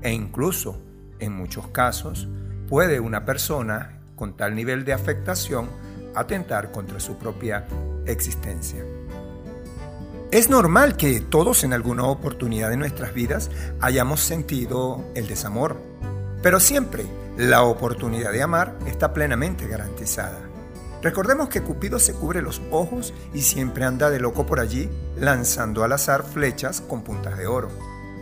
E 0.03 0.13
incluso, 0.13 0.83
en 1.19 1.33
muchos 1.33 1.69
casos, 1.69 2.29
puede 2.69 3.01
una 3.01 3.25
persona 3.25 4.01
con 4.17 4.37
tal 4.37 4.55
nivel 4.55 4.85
de 4.85 4.93
afectación 4.93 5.69
atentar 6.15 6.73
contra 6.73 7.01
su 7.01 7.17
propia 7.17 7.67
existencia. 8.07 8.85
Es 10.31 10.49
normal 10.49 10.97
que 10.97 11.21
todos 11.21 11.65
en 11.65 11.73
alguna 11.73 12.05
oportunidad 12.05 12.71
de 12.71 12.77
nuestras 12.77 13.13
vidas 13.13 13.51
hayamos 13.81 14.21
sentido 14.21 15.05
el 15.15 15.27
desamor, 15.27 15.77
pero 16.41 16.61
siempre 16.61 17.05
la 17.37 17.65
oportunidad 17.65 18.33
de 18.33 18.43
amar 18.43 18.79
está 18.87 19.13
plenamente 19.13 19.67
garantizada. 19.67 20.39
Recordemos 21.03 21.49
que 21.49 21.63
Cupido 21.63 21.99
se 21.99 22.13
cubre 22.13 22.43
los 22.43 22.61
ojos 22.71 23.15
y 23.33 23.43
siempre 23.43 23.85
anda 23.85 24.11
de 24.11 24.21
loco 24.21 24.47
por 24.47 24.61
allí 24.61 24.91
lanzando 25.17 25.83
al 25.83 25.93
azar 25.93 26.23
flechas 26.23 26.81
con 26.81 27.03
puntas 27.03 27.39
de 27.39 27.47
oro. 27.47 27.71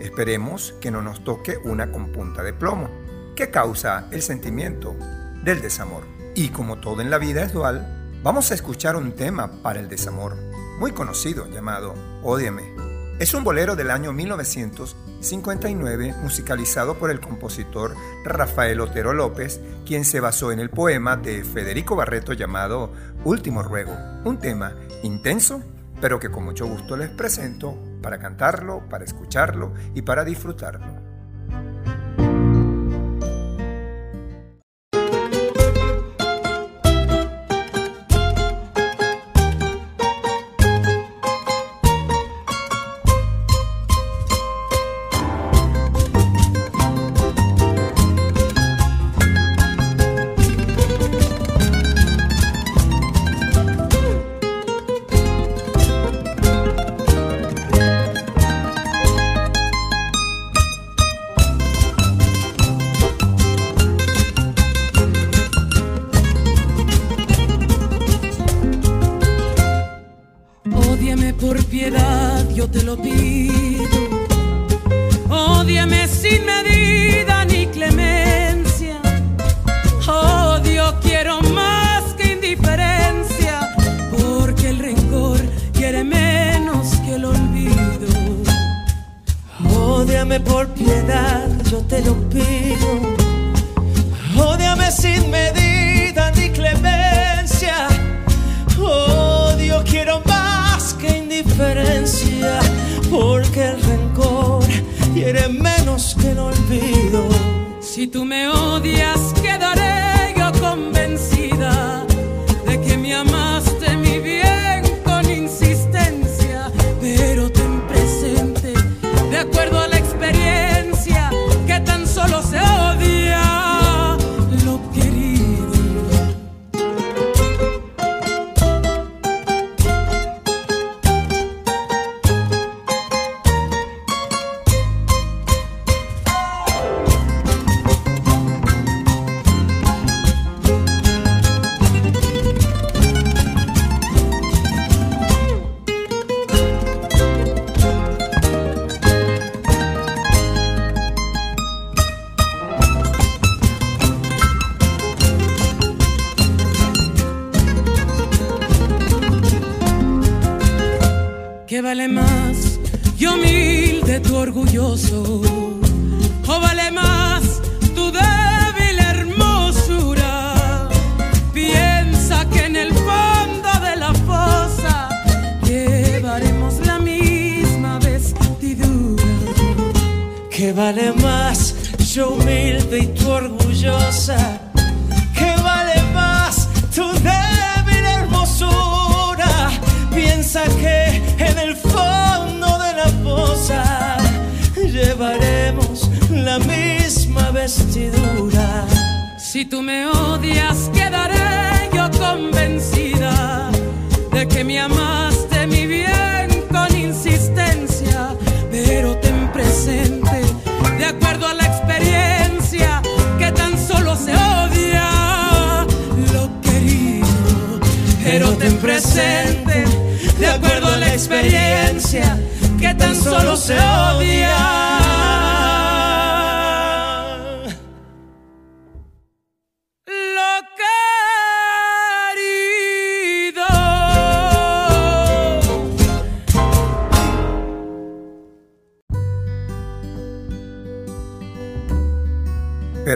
Esperemos 0.00 0.74
que 0.80 0.90
no 0.90 1.02
nos 1.02 1.24
toque 1.24 1.58
una 1.64 1.90
con 1.90 2.12
punta 2.12 2.42
de 2.42 2.52
plomo, 2.52 2.88
que 3.34 3.50
causa 3.50 4.06
el 4.12 4.22
sentimiento 4.22 4.94
del 5.42 5.60
desamor. 5.60 6.17
Y 6.38 6.48
como 6.50 6.78
todo 6.78 7.02
en 7.02 7.10
la 7.10 7.18
vida 7.18 7.42
es 7.42 7.52
dual, 7.52 7.84
vamos 8.22 8.52
a 8.52 8.54
escuchar 8.54 8.94
un 8.94 9.10
tema 9.10 9.60
para 9.60 9.80
el 9.80 9.88
desamor, 9.88 10.36
muy 10.78 10.92
conocido 10.92 11.50
llamado 11.50 11.96
Ódiame. 12.22 12.62
Es 13.18 13.34
un 13.34 13.42
bolero 13.42 13.74
del 13.74 13.90
año 13.90 14.12
1959 14.12 16.14
musicalizado 16.22 16.96
por 16.96 17.10
el 17.10 17.18
compositor 17.18 17.96
Rafael 18.24 18.80
Otero 18.80 19.14
López, 19.14 19.60
quien 19.84 20.04
se 20.04 20.20
basó 20.20 20.52
en 20.52 20.60
el 20.60 20.70
poema 20.70 21.16
de 21.16 21.42
Federico 21.42 21.96
Barreto 21.96 22.34
llamado 22.34 22.92
Último 23.24 23.64
Ruego, 23.64 23.96
un 24.24 24.38
tema 24.38 24.76
intenso, 25.02 25.60
pero 26.00 26.20
que 26.20 26.30
con 26.30 26.44
mucho 26.44 26.68
gusto 26.68 26.96
les 26.96 27.10
presento 27.10 27.76
para 28.00 28.20
cantarlo, 28.20 28.88
para 28.88 29.04
escucharlo 29.04 29.72
y 29.92 30.02
para 30.02 30.22
disfrutarlo. 30.22 31.07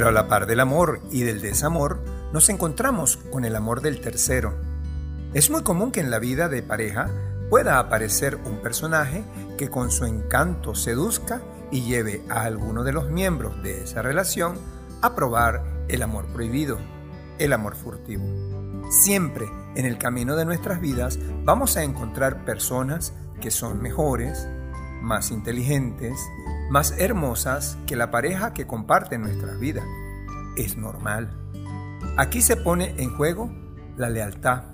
Pero 0.03 0.11
a 0.11 0.21
la 0.21 0.27
par 0.27 0.47
del 0.47 0.59
amor 0.59 0.99
y 1.13 1.23
del 1.23 1.41
desamor, 1.41 2.01
nos 2.33 2.49
encontramos 2.49 3.19
con 3.31 3.45
el 3.45 3.55
amor 3.55 3.83
del 3.83 4.01
tercero. 4.01 4.53
Es 5.33 5.49
muy 5.49 5.63
común 5.63 5.93
que 5.93 6.01
en 6.01 6.11
la 6.11 6.19
vida 6.19 6.49
de 6.49 6.61
pareja 6.61 7.09
pueda 7.49 7.79
aparecer 7.79 8.35
un 8.45 8.57
personaje 8.57 9.23
que 9.57 9.71
con 9.71 9.93
su 9.93 10.05
encanto 10.05 10.75
seduzca 10.75 11.41
y 11.71 11.83
lleve 11.83 12.21
a 12.29 12.43
alguno 12.43 12.83
de 12.83 12.93
los 12.93 13.13
miembros 13.13 13.63
de 13.63 13.85
esa 13.85 14.03
relación 14.03 14.59
a 15.03 15.15
probar 15.15 15.63
el 15.87 16.03
amor 16.03 16.27
prohibido, 16.33 16.79
el 17.39 17.53
amor 17.53 17.77
furtivo. 17.77 18.25
Siempre 18.91 19.47
en 19.77 19.87
el 19.87 19.99
camino 19.99 20.35
de 20.35 20.47
nuestras 20.47 20.81
vidas 20.81 21.21
vamos 21.45 21.77
a 21.77 21.85
encontrar 21.85 22.45
personas 22.45 23.13
que 23.41 23.53
son 23.53 23.81
mejores, 23.81 24.49
más 25.01 25.31
inteligentes, 25.31 26.19
más 26.71 26.95
hermosas 26.99 27.79
que 27.87 27.97
la 27.97 28.11
pareja 28.11 28.55
que 28.55 28.67
comparte 28.67 29.19
nuestras 29.19 29.59
vidas. 29.59 29.85
Es 30.57 30.77
normal. 30.77 31.31
Aquí 32.17 32.43
se 32.43 32.57
pone 32.57 32.95
en 32.99 33.15
juego 33.17 33.51
la 33.97 34.11
lealtad, 34.11 34.65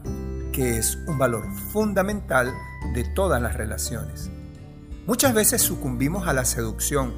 que 0.52 0.78
es 0.78 0.96
un 1.06 1.18
valor 1.18 1.44
fundamental 1.72 2.52
de 2.94 3.04
todas 3.04 3.40
las 3.40 3.54
relaciones. 3.54 4.30
Muchas 5.06 5.34
veces 5.34 5.62
sucumbimos 5.62 6.26
a 6.26 6.32
la 6.32 6.44
seducción, 6.44 7.14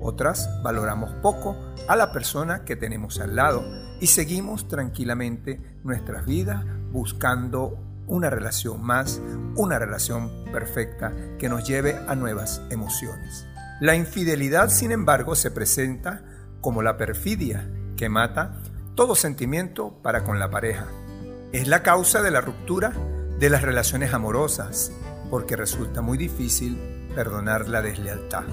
otras 0.00 0.48
valoramos 0.62 1.12
poco 1.22 1.56
a 1.88 1.96
la 1.96 2.12
persona 2.12 2.64
que 2.64 2.76
tenemos 2.76 3.20
al 3.20 3.36
lado 3.36 3.64
y 4.00 4.06
seguimos 4.06 4.68
tranquilamente 4.68 5.60
nuestras 5.82 6.26
vidas 6.26 6.64
buscando 6.92 7.78
una 8.06 8.30
relación 8.30 8.82
más, 8.82 9.20
una 9.56 9.78
relación 9.78 10.30
perfecta 10.52 11.12
que 11.38 11.48
nos 11.48 11.66
lleve 11.66 11.96
a 12.06 12.14
nuevas 12.14 12.62
emociones. 12.70 13.46
La 13.84 13.96
infidelidad, 13.96 14.70
sin 14.70 14.92
embargo, 14.92 15.34
se 15.34 15.50
presenta 15.50 16.24
como 16.62 16.80
la 16.80 16.96
perfidia 16.96 17.68
que 17.98 18.08
mata 18.08 18.62
todo 18.94 19.14
sentimiento 19.14 20.00
para 20.02 20.24
con 20.24 20.38
la 20.38 20.48
pareja. 20.48 20.86
Es 21.52 21.68
la 21.68 21.82
causa 21.82 22.22
de 22.22 22.30
la 22.30 22.40
ruptura 22.40 22.94
de 23.38 23.50
las 23.50 23.60
relaciones 23.60 24.14
amorosas, 24.14 24.90
porque 25.28 25.54
resulta 25.54 26.00
muy 26.00 26.16
difícil 26.16 27.10
perdonar 27.14 27.68
la 27.68 27.82
deslealtad. 27.82 28.44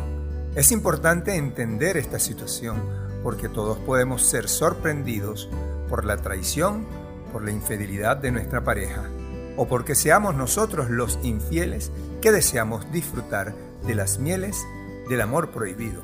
Es 0.56 0.74
importante 0.74 1.38
entender 1.38 1.96
esta 1.96 2.20
situación, 2.20 2.84
porque 3.24 3.48
todos 3.48 3.78
podemos 3.78 4.24
ser 4.24 4.50
sorprendidos 4.50 5.50
por 5.88 6.04
la 6.04 6.18
traición, 6.18 6.86
por 7.32 7.46
la 7.46 7.52
infidelidad 7.52 8.18
de 8.18 8.34
nuestra 8.34 8.66
pareja, 8.66 9.06
o 9.56 9.66
porque 9.66 9.96
seamos 9.96 10.36
nosotros 10.36 10.90
los 10.90 11.18
infieles 11.24 11.90
que 12.22 12.34
deseamos 12.34 12.92
disfrutar 12.92 13.56
de 13.88 13.96
las 13.96 14.20
mieles 14.20 14.62
del 15.10 15.22
amor 15.22 15.52
prohibido. 15.52 16.02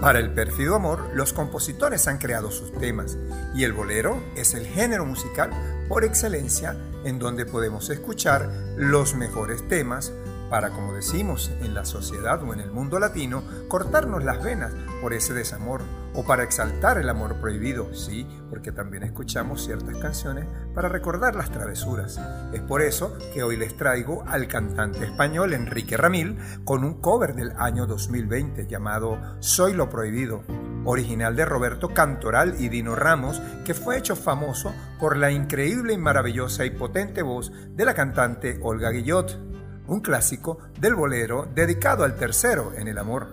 Para 0.00 0.20
el 0.20 0.32
pérfido 0.32 0.76
amor, 0.76 1.10
los 1.14 1.32
compositores 1.32 2.06
han 2.06 2.18
creado 2.18 2.52
sus 2.52 2.72
temas 2.72 3.18
y 3.54 3.64
el 3.64 3.72
bolero 3.72 4.22
es 4.36 4.54
el 4.54 4.64
género 4.64 5.04
musical 5.04 5.50
por 5.88 6.04
excelencia 6.04 6.76
en 7.04 7.18
donde 7.18 7.46
podemos 7.46 7.90
escuchar 7.90 8.48
los 8.76 9.14
mejores 9.14 9.66
temas 9.66 10.12
para, 10.48 10.70
como 10.70 10.92
decimos 10.92 11.50
en 11.60 11.74
la 11.74 11.84
sociedad 11.84 12.42
o 12.42 12.52
en 12.52 12.60
el 12.60 12.70
mundo 12.70 12.98
latino, 12.98 13.42
cortarnos 13.68 14.24
las 14.24 14.42
venas 14.42 14.72
por 15.00 15.12
ese 15.12 15.34
desamor 15.34 15.82
o 16.14 16.24
para 16.24 16.42
exaltar 16.42 16.98
el 16.98 17.08
amor 17.08 17.36
prohibido, 17.36 17.94
sí, 17.94 18.26
porque 18.50 18.72
también 18.72 19.02
escuchamos 19.02 19.64
ciertas 19.64 19.96
canciones 19.98 20.46
para 20.74 20.88
recordar 20.88 21.36
las 21.36 21.50
travesuras. 21.50 22.20
Es 22.52 22.60
por 22.62 22.82
eso 22.82 23.16
que 23.32 23.42
hoy 23.42 23.56
les 23.56 23.76
traigo 23.76 24.24
al 24.26 24.48
cantante 24.48 25.04
español 25.04 25.52
Enrique 25.52 25.96
Ramil 25.96 26.38
con 26.64 26.82
un 26.82 27.00
cover 27.00 27.34
del 27.34 27.52
año 27.56 27.86
2020 27.86 28.66
llamado 28.66 29.18
Soy 29.40 29.74
lo 29.74 29.90
prohibido, 29.90 30.42
original 30.84 31.36
de 31.36 31.44
Roberto 31.44 31.92
Cantoral 31.94 32.56
y 32.58 32.68
Dino 32.68 32.96
Ramos, 32.96 33.40
que 33.64 33.74
fue 33.74 33.98
hecho 33.98 34.16
famoso 34.16 34.74
por 34.98 35.16
la 35.16 35.30
increíble 35.30 35.92
y 35.92 35.98
maravillosa 35.98 36.64
y 36.64 36.70
potente 36.70 37.22
voz 37.22 37.52
de 37.76 37.84
la 37.84 37.94
cantante 37.94 38.58
Olga 38.62 38.90
Guillot 38.90 39.57
un 39.88 40.00
clásico 40.00 40.58
del 40.78 40.94
bolero 40.94 41.48
dedicado 41.54 42.04
al 42.04 42.16
tercero 42.16 42.72
en 42.76 42.88
el 42.88 42.98
amor. 42.98 43.26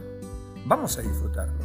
Vamos 0.65 0.97
a 0.97 1.01
disfrutarlo. 1.01 1.64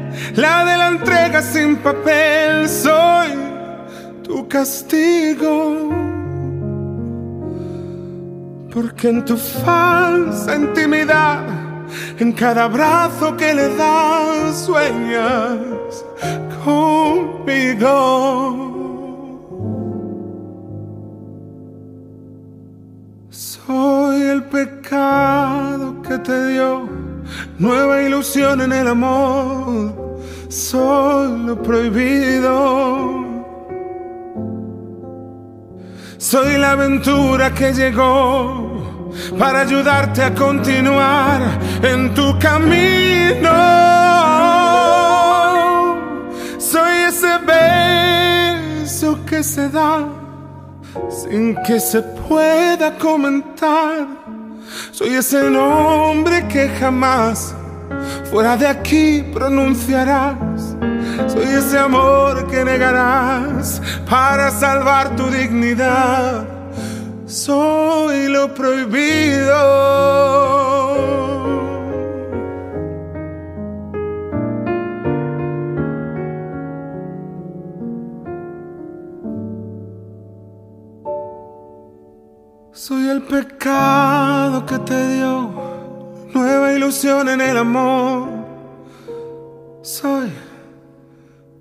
la 0.35 0.65
de 0.65 0.77
la 0.77 0.87
entrega 0.87 1.41
sin 1.41 1.77
papel. 1.77 2.67
Soy 2.67 3.29
tu 4.23 4.47
castigo. 4.47 5.89
Porque 8.73 9.09
en 9.09 9.25
tu 9.25 9.35
falsa 9.35 10.55
intimidad, 10.55 11.43
en 12.17 12.31
cada 12.31 12.63
abrazo 12.63 13.35
que 13.35 13.53
le 13.53 13.75
das, 13.75 14.65
sueñas 14.65 16.05
conmigo. 16.63 18.21
Soy 23.29 24.21
el 24.21 24.43
pecado 24.43 26.01
que 26.01 26.17
te 26.17 26.47
dio 26.47 26.87
nueva 27.59 28.01
ilusión 28.01 28.61
en 28.61 28.71
el 28.71 28.87
amor. 28.87 30.10
Soy 30.51 31.45
lo 31.45 31.55
prohibido. 31.63 33.23
Soy 36.17 36.57
la 36.57 36.71
aventura 36.71 37.53
que 37.53 37.71
llegó 37.71 39.09
para 39.39 39.61
ayudarte 39.61 40.21
a 40.21 40.35
continuar 40.35 41.41
en 41.81 42.13
tu 42.13 42.37
camino. 42.37 43.49
Soy 46.57 46.97
ese 47.07 47.37
beso 48.83 49.19
que 49.25 49.43
se 49.43 49.69
da 49.69 50.05
sin 51.09 51.55
que 51.63 51.79
se 51.79 52.01
pueda 52.01 52.97
comentar. 52.97 54.05
Soy 54.91 55.15
ese 55.15 55.49
nombre 55.49 56.45
que 56.49 56.67
jamás 56.77 57.55
fuera 58.29 58.57
de 58.57 58.67
aquí 58.67 59.23
pronunciarás. 59.33 60.75
Soy 61.27 61.43
ese 61.43 61.77
amor 61.77 62.47
que 62.47 62.63
negarás 62.65 63.81
para 64.09 64.51
salvar 64.51 65.15
tu 65.15 65.27
dignidad. 65.27 66.45
Soy 67.25 68.27
lo 68.27 68.53
prohibido. 68.53 70.01
Soy 82.73 83.09
el 83.09 83.21
pecado 83.21 84.65
que 84.65 84.79
te 84.79 85.15
dio 85.15 85.70
nueva 86.33 86.73
ilusión 86.73 87.29
en 87.29 87.41
el 87.41 87.57
amor. 87.57 88.29
Soy, 89.81 90.31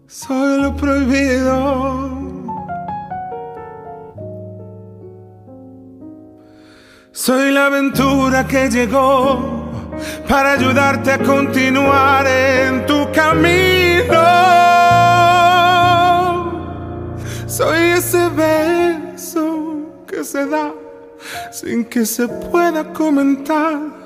soy 0.07 0.63
lo 0.63 0.77
prohibido. 0.77 2.21
Soy 7.13 7.51
la 7.51 7.67
aventura 7.67 8.47
que 8.47 8.71
llegó 8.71 9.69
para 10.29 10.53
ayudarte 10.53 11.13
a 11.13 11.19
continuar 11.19 12.27
en 12.27 12.87
tu 12.87 13.11
camino. 13.13 14.15
Soy 17.47 17.79
ese 17.99 18.29
beso 18.31 20.05
que 20.07 20.25
se 20.25 20.47
da 20.47 20.73
sin 21.53 21.85
que 21.85 22.07
se 22.07 22.27
pueda 22.27 22.93
comentar. 22.93 24.00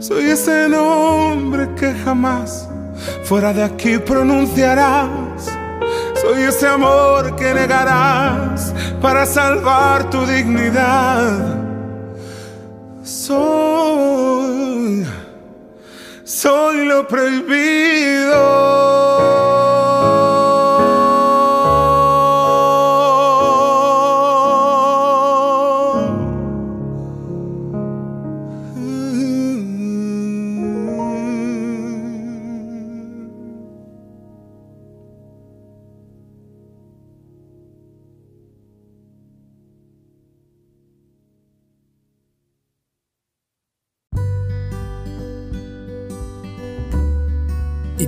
Soy 0.00 0.30
ese 0.30 0.68
nombre 0.68 1.74
que 1.74 1.92
jamás 1.92 2.68
fuera 3.24 3.52
de 3.52 3.62
aquí 3.62 3.98
pronunciarás. 3.98 5.50
Soy 6.22 6.42
ese 6.42 6.66
amor 6.66 7.36
que 7.36 7.52
negarás 7.54 8.72
para 9.00 9.26
salvar 9.26 10.08
tu 10.10 10.24
dignidad. 10.26 11.56
Soy, 13.04 13.36
soy 16.24 16.84
lo 16.86 17.06
prohibido. 17.06 18.65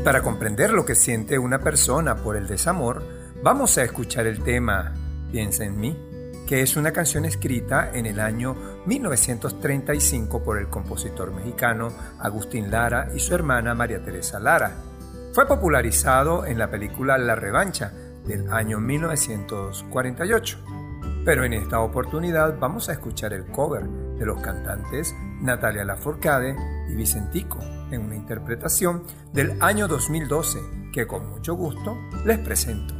Para 0.08 0.22
comprender 0.22 0.70
lo 0.70 0.86
que 0.86 0.94
siente 0.94 1.38
una 1.38 1.58
persona 1.58 2.16
por 2.16 2.34
el 2.34 2.46
desamor, 2.46 3.02
vamos 3.42 3.76
a 3.76 3.82
escuchar 3.84 4.26
el 4.26 4.42
tema 4.42 4.94
Piensa 5.30 5.66
en 5.66 5.78
mí, 5.78 5.94
que 6.46 6.62
es 6.62 6.78
una 6.78 6.92
canción 6.92 7.26
escrita 7.26 7.90
en 7.92 8.06
el 8.06 8.18
año 8.18 8.56
1935 8.86 10.42
por 10.42 10.56
el 10.56 10.68
compositor 10.70 11.30
mexicano 11.30 11.92
Agustín 12.20 12.70
Lara 12.70 13.10
y 13.14 13.20
su 13.20 13.34
hermana 13.34 13.74
María 13.74 14.02
Teresa 14.02 14.40
Lara. 14.40 14.76
Fue 15.34 15.46
popularizado 15.46 16.46
en 16.46 16.58
la 16.58 16.70
película 16.70 17.18
La 17.18 17.34
Revancha 17.34 17.92
del 18.24 18.50
año 18.50 18.80
1948. 18.80 20.58
Pero 21.22 21.44
en 21.44 21.52
esta 21.52 21.80
oportunidad 21.80 22.58
vamos 22.58 22.88
a 22.88 22.92
escuchar 22.92 23.34
el 23.34 23.44
cover 23.44 23.82
de 23.86 24.24
los 24.24 24.40
cantantes 24.40 25.14
Natalia 25.42 25.84
Lafourcade 25.84 26.56
y 26.88 26.94
Vicentico 26.94 27.58
en 27.90 28.02
una 28.02 28.16
interpretación 28.16 29.04
del 29.32 29.60
año 29.62 29.88
2012 29.88 30.58
que 30.92 31.06
con 31.06 31.28
mucho 31.30 31.54
gusto 31.54 31.96
les 32.24 32.38
presento. 32.38 32.97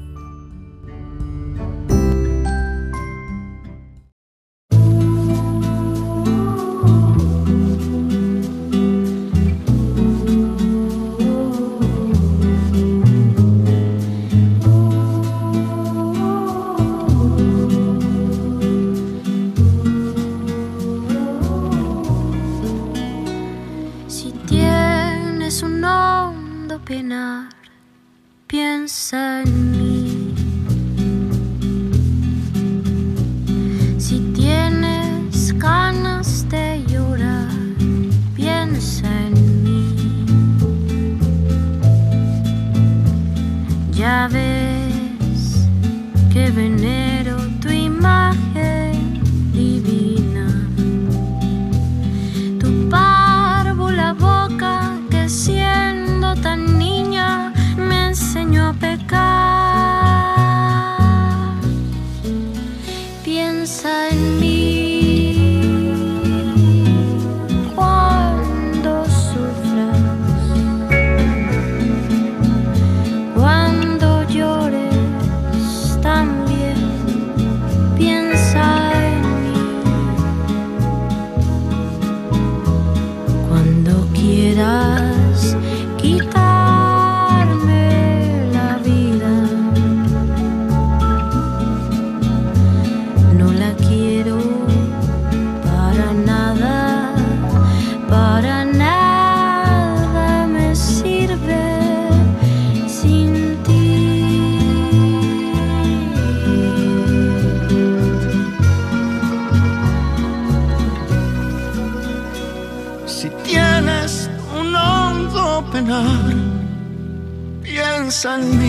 Piensa 118.20 118.35
en 118.35 118.68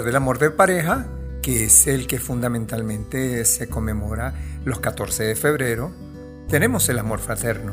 del 0.00 0.16
amor 0.16 0.38
de 0.38 0.50
pareja, 0.50 1.06
que 1.42 1.64
es 1.64 1.86
el 1.86 2.06
que 2.06 2.18
fundamentalmente 2.18 3.44
se 3.44 3.68
conmemora 3.68 4.34
los 4.64 4.80
14 4.80 5.24
de 5.24 5.36
febrero, 5.36 5.92
tenemos 6.48 6.88
el 6.88 6.98
amor 6.98 7.18
fraterno. 7.18 7.72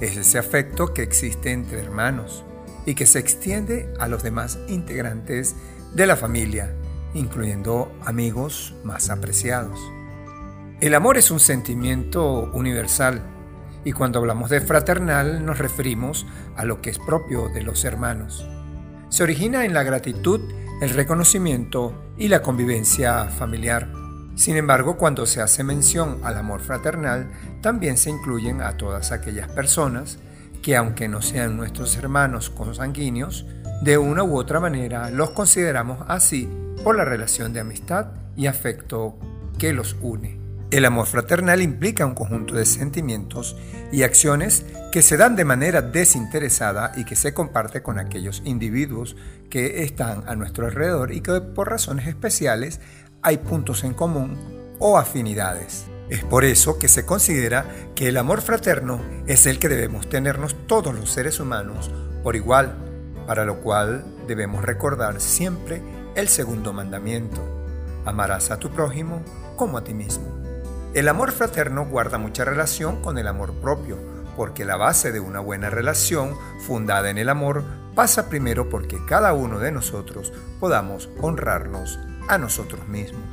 Es 0.00 0.16
ese 0.16 0.38
afecto 0.38 0.92
que 0.92 1.02
existe 1.02 1.52
entre 1.52 1.80
hermanos 1.80 2.44
y 2.86 2.94
que 2.96 3.06
se 3.06 3.20
extiende 3.20 3.92
a 4.00 4.08
los 4.08 4.24
demás 4.24 4.58
integrantes 4.68 5.54
de 5.94 6.06
la 6.06 6.16
familia, 6.16 6.74
incluyendo 7.14 7.96
amigos 8.04 8.74
más 8.82 9.08
apreciados. 9.08 9.78
El 10.80 10.94
amor 10.94 11.18
es 11.18 11.30
un 11.30 11.40
sentimiento 11.40 12.50
universal 12.52 13.22
y 13.84 13.92
cuando 13.92 14.18
hablamos 14.18 14.50
de 14.50 14.60
fraternal 14.60 15.46
nos 15.46 15.58
referimos 15.58 16.26
a 16.56 16.64
lo 16.64 16.80
que 16.80 16.90
es 16.90 16.98
propio 16.98 17.48
de 17.48 17.62
los 17.62 17.84
hermanos. 17.84 18.44
Se 19.08 19.22
origina 19.22 19.64
en 19.64 19.72
la 19.72 19.82
gratitud, 19.82 20.40
el 20.80 20.90
reconocimiento 20.90 21.92
y 22.16 22.28
la 22.28 22.40
convivencia 22.40 23.24
familiar. 23.24 23.90
Sin 24.36 24.56
embargo, 24.56 24.96
cuando 24.96 25.26
se 25.26 25.42
hace 25.42 25.64
mención 25.64 26.20
al 26.22 26.36
amor 26.36 26.60
fraternal, 26.60 27.32
también 27.60 27.96
se 27.96 28.10
incluyen 28.10 28.62
a 28.62 28.76
todas 28.76 29.10
aquellas 29.10 29.48
personas 29.48 30.18
que, 30.62 30.76
aunque 30.76 31.08
no 31.08 31.20
sean 31.20 31.56
nuestros 31.56 31.96
hermanos 31.96 32.50
consanguíneos, 32.50 33.46
de 33.82 33.98
una 33.98 34.22
u 34.22 34.36
otra 34.36 34.60
manera 34.60 35.10
los 35.10 35.30
consideramos 35.30 35.98
así 36.06 36.48
por 36.84 36.96
la 36.96 37.04
relación 37.04 37.52
de 37.52 37.60
amistad 37.60 38.12
y 38.36 38.46
afecto 38.46 39.18
que 39.58 39.72
los 39.72 39.96
une. 40.00 40.37
El 40.70 40.84
amor 40.84 41.06
fraternal 41.06 41.62
implica 41.62 42.04
un 42.04 42.14
conjunto 42.14 42.54
de 42.54 42.66
sentimientos 42.66 43.56
y 43.90 44.02
acciones 44.02 44.66
que 44.92 45.00
se 45.00 45.16
dan 45.16 45.34
de 45.34 45.46
manera 45.46 45.80
desinteresada 45.80 46.92
y 46.94 47.06
que 47.06 47.16
se 47.16 47.32
comparte 47.32 47.82
con 47.82 47.98
aquellos 47.98 48.42
individuos 48.44 49.16
que 49.48 49.82
están 49.82 50.24
a 50.28 50.36
nuestro 50.36 50.66
alrededor 50.66 51.12
y 51.12 51.22
que 51.22 51.40
por 51.40 51.70
razones 51.70 52.06
especiales 52.06 52.80
hay 53.22 53.38
puntos 53.38 53.82
en 53.82 53.94
común 53.94 54.36
o 54.78 54.98
afinidades. 54.98 55.86
Es 56.10 56.22
por 56.22 56.44
eso 56.44 56.78
que 56.78 56.88
se 56.88 57.06
considera 57.06 57.64
que 57.94 58.08
el 58.08 58.18
amor 58.18 58.42
fraterno 58.42 59.00
es 59.26 59.46
el 59.46 59.58
que 59.58 59.70
debemos 59.70 60.10
tenernos 60.10 60.54
todos 60.66 60.94
los 60.94 61.10
seres 61.10 61.40
humanos 61.40 61.90
por 62.22 62.36
igual, 62.36 62.76
para 63.26 63.46
lo 63.46 63.60
cual 63.60 64.04
debemos 64.26 64.62
recordar 64.62 65.18
siempre 65.22 65.80
el 66.14 66.28
segundo 66.28 66.74
mandamiento. 66.74 67.42
Amarás 68.04 68.50
a 68.50 68.58
tu 68.58 68.70
prójimo 68.70 69.22
como 69.56 69.78
a 69.78 69.84
ti 69.84 69.94
mismo. 69.94 70.37
El 70.94 71.08
amor 71.08 71.32
fraterno 71.32 71.84
guarda 71.84 72.16
mucha 72.16 72.46
relación 72.46 73.02
con 73.02 73.18
el 73.18 73.28
amor 73.28 73.52
propio, 73.60 73.98
porque 74.36 74.64
la 74.64 74.76
base 74.76 75.12
de 75.12 75.20
una 75.20 75.38
buena 75.38 75.68
relación 75.68 76.34
fundada 76.60 77.10
en 77.10 77.18
el 77.18 77.28
amor 77.28 77.62
pasa 77.94 78.30
primero 78.30 78.70
porque 78.70 78.96
cada 79.06 79.34
uno 79.34 79.58
de 79.58 79.70
nosotros 79.70 80.32
podamos 80.58 81.10
honrarnos 81.20 81.98
a 82.28 82.38
nosotros 82.38 82.88
mismos. 82.88 83.28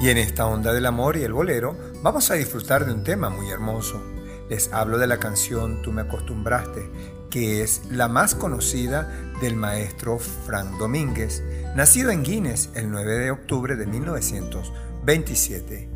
Y 0.00 0.10
en 0.10 0.18
esta 0.18 0.44
onda 0.46 0.74
del 0.74 0.84
amor 0.84 1.16
y 1.16 1.22
el 1.22 1.32
bolero 1.32 1.74
vamos 2.02 2.30
a 2.30 2.34
disfrutar 2.34 2.84
de 2.84 2.92
un 2.92 3.04
tema 3.04 3.30
muy 3.30 3.48
hermoso. 3.50 4.02
Les 4.50 4.70
hablo 4.72 4.98
de 4.98 5.06
la 5.06 5.18
canción 5.18 5.80
Tú 5.80 5.92
me 5.92 6.02
acostumbraste, 6.02 6.90
que 7.30 7.62
es 7.62 7.86
la 7.90 8.08
más 8.08 8.34
conocida 8.34 9.10
del 9.40 9.56
maestro 9.56 10.18
Frank 10.18 10.76
Domínguez, 10.78 11.42
nacido 11.74 12.10
en 12.10 12.22
Guinness 12.22 12.68
el 12.74 12.90
9 12.90 13.14
de 13.14 13.30
octubre 13.30 13.76
de 13.76 13.86
1927. 13.86 15.91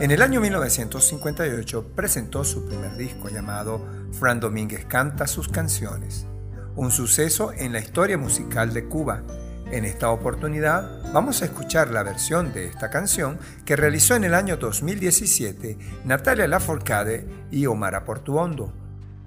En 0.00 0.10
el 0.10 0.22
año 0.22 0.40
1958 0.40 1.92
presentó 1.94 2.44
su 2.44 2.66
primer 2.66 2.96
disco 2.96 3.28
llamado 3.28 3.86
Fran 4.18 4.40
Domínguez 4.40 4.86
canta 4.86 5.26
sus 5.26 5.48
canciones, 5.48 6.26
un 6.74 6.90
suceso 6.90 7.52
en 7.52 7.72
la 7.72 7.78
historia 7.78 8.16
musical 8.18 8.72
de 8.72 8.86
Cuba. 8.86 9.22
En 9.70 9.84
esta 9.84 10.10
oportunidad 10.10 11.12
vamos 11.12 11.42
a 11.42 11.44
escuchar 11.44 11.90
la 11.90 12.02
versión 12.02 12.52
de 12.52 12.66
esta 12.66 12.90
canción 12.90 13.38
que 13.64 13.76
realizó 13.76 14.16
en 14.16 14.24
el 14.24 14.34
año 14.34 14.56
2017 14.56 15.78
Natalia 16.04 16.48
Laforcade 16.48 17.28
y 17.50 17.66
Omar 17.66 18.04
Portuondo, 18.04 18.72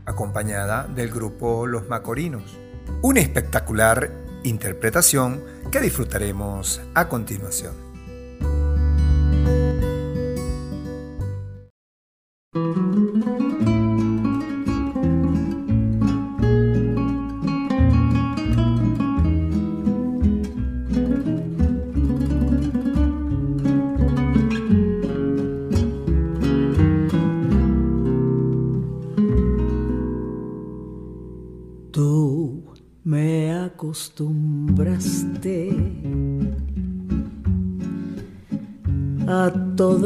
acompañada 0.06 0.88
del 0.88 1.10
grupo 1.10 1.68
Los 1.68 1.88
Macorinos. 1.88 2.58
Una 3.02 3.22
espectacular 3.22 4.12
interpretación 4.44 5.44
que 5.72 5.80
disfrutaremos 5.80 6.82
a 6.96 7.08
continuación. 7.08 7.85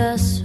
Corazón. 0.00 0.39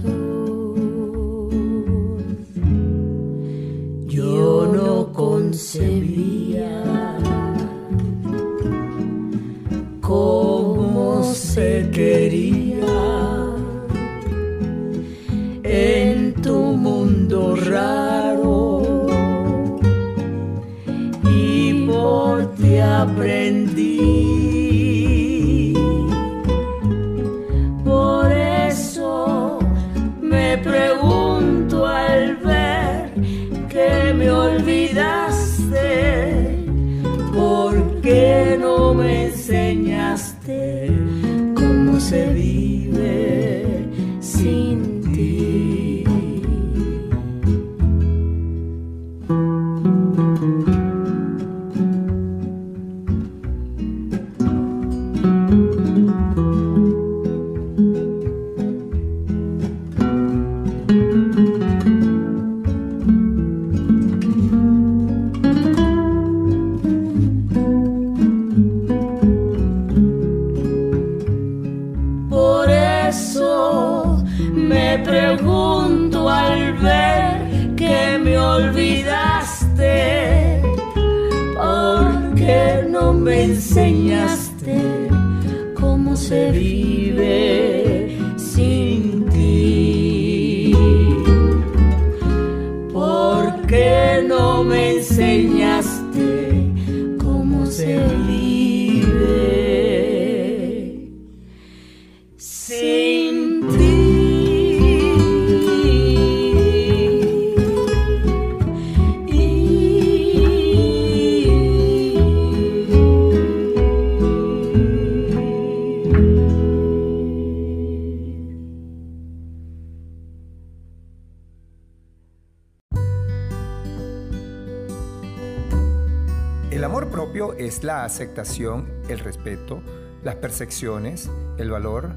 Es 127.76 127.84
la 127.84 128.04
aceptación, 128.04 128.88
el 129.10 129.18
respeto, 129.18 129.82
las 130.24 130.36
percepciones, 130.36 131.30
el 131.58 131.70
valor, 131.70 132.08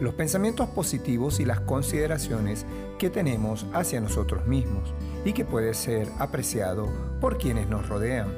los 0.00 0.14
pensamientos 0.14 0.70
positivos 0.70 1.40
y 1.40 1.44
las 1.44 1.60
consideraciones 1.60 2.64
que 2.98 3.10
tenemos 3.10 3.66
hacia 3.74 4.00
nosotros 4.00 4.46
mismos 4.46 4.94
y 5.26 5.34
que 5.34 5.44
puede 5.44 5.74
ser 5.74 6.08
apreciado 6.18 6.88
por 7.20 7.36
quienes 7.36 7.68
nos 7.68 7.86
rodean. 7.86 8.32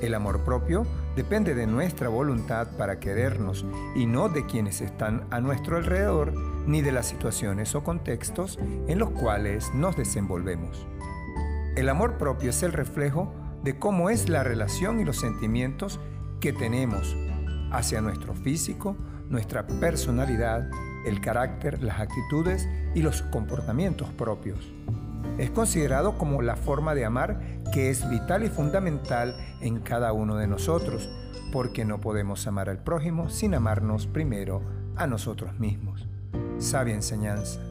El 0.00 0.14
amor 0.14 0.42
propio 0.42 0.86
depende 1.16 1.54
de 1.54 1.66
nuestra 1.66 2.08
voluntad 2.08 2.68
para 2.78 2.98
querernos 2.98 3.66
y 3.94 4.06
no 4.06 4.30
de 4.30 4.46
quienes 4.46 4.80
están 4.80 5.26
a 5.30 5.40
nuestro 5.40 5.76
alrededor 5.76 6.32
ni 6.66 6.80
de 6.80 6.92
las 6.92 7.06
situaciones 7.06 7.74
o 7.74 7.84
contextos 7.84 8.58
en 8.86 8.98
los 8.98 9.10
cuales 9.10 9.66
nos 9.74 9.98
desenvolvemos. 9.98 10.86
El 11.76 11.90
amor 11.90 12.16
propio 12.16 12.50
es 12.50 12.62
el 12.62 12.72
reflejo 12.72 13.27
de 13.62 13.78
cómo 13.78 14.10
es 14.10 14.28
la 14.28 14.44
relación 14.44 15.00
y 15.00 15.04
los 15.04 15.18
sentimientos 15.18 16.00
que 16.40 16.52
tenemos 16.52 17.16
hacia 17.70 18.00
nuestro 18.00 18.34
físico, 18.34 18.96
nuestra 19.28 19.66
personalidad, 19.66 20.70
el 21.04 21.20
carácter, 21.20 21.82
las 21.82 22.00
actitudes 22.00 22.68
y 22.94 23.02
los 23.02 23.22
comportamientos 23.22 24.10
propios. 24.10 24.72
Es 25.38 25.50
considerado 25.50 26.18
como 26.18 26.42
la 26.42 26.56
forma 26.56 26.94
de 26.94 27.04
amar 27.04 27.40
que 27.72 27.90
es 27.90 28.08
vital 28.08 28.44
y 28.44 28.48
fundamental 28.48 29.36
en 29.60 29.80
cada 29.80 30.12
uno 30.12 30.36
de 30.36 30.46
nosotros, 30.46 31.08
porque 31.52 31.84
no 31.84 32.00
podemos 32.00 32.46
amar 32.46 32.68
al 32.68 32.82
prójimo 32.82 33.28
sin 33.28 33.54
amarnos 33.54 34.06
primero 34.06 34.62
a 34.96 35.06
nosotros 35.06 35.58
mismos. 35.58 36.08
Sabia 36.58 36.94
enseñanza. 36.94 37.67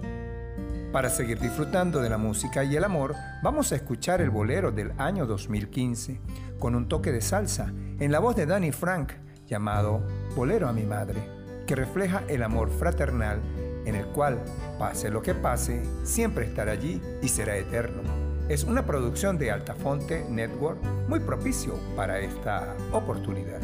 Para 0.91 1.09
seguir 1.09 1.39
disfrutando 1.39 2.01
de 2.01 2.09
la 2.09 2.17
música 2.17 2.63
y 2.63 2.75
el 2.75 2.83
amor, 2.83 3.13
vamos 3.43 3.71
a 3.71 3.75
escuchar 3.75 4.21
el 4.21 4.29
bolero 4.29 4.71
del 4.71 4.93
año 4.97 5.25
2015 5.25 6.19
con 6.59 6.75
un 6.75 6.87
toque 6.87 7.11
de 7.11 7.21
salsa 7.21 7.73
en 7.99 8.11
la 8.11 8.19
voz 8.19 8.35
de 8.35 8.45
Danny 8.45 8.71
Frank 8.71 9.11
llamado 9.45 10.01
Bolero 10.35 10.67
a 10.67 10.73
mi 10.73 10.83
madre, 10.83 11.21
que 11.67 11.75
refleja 11.75 12.23
el 12.29 12.41
amor 12.41 12.69
fraternal 12.71 13.41
en 13.85 13.95
el 13.95 14.05
cual, 14.07 14.39
pase 14.79 15.09
lo 15.09 15.21
que 15.21 15.33
pase, 15.33 15.83
siempre 16.03 16.45
estará 16.45 16.71
allí 16.71 17.01
y 17.21 17.27
será 17.27 17.57
eterno. 17.57 18.01
Es 18.49 18.63
una 18.63 18.85
producción 18.85 19.37
de 19.37 19.51
Altafonte 19.51 20.25
Network 20.29 20.81
muy 21.09 21.19
propicio 21.19 21.73
para 21.95 22.19
esta 22.19 22.75
oportunidad. 22.91 23.59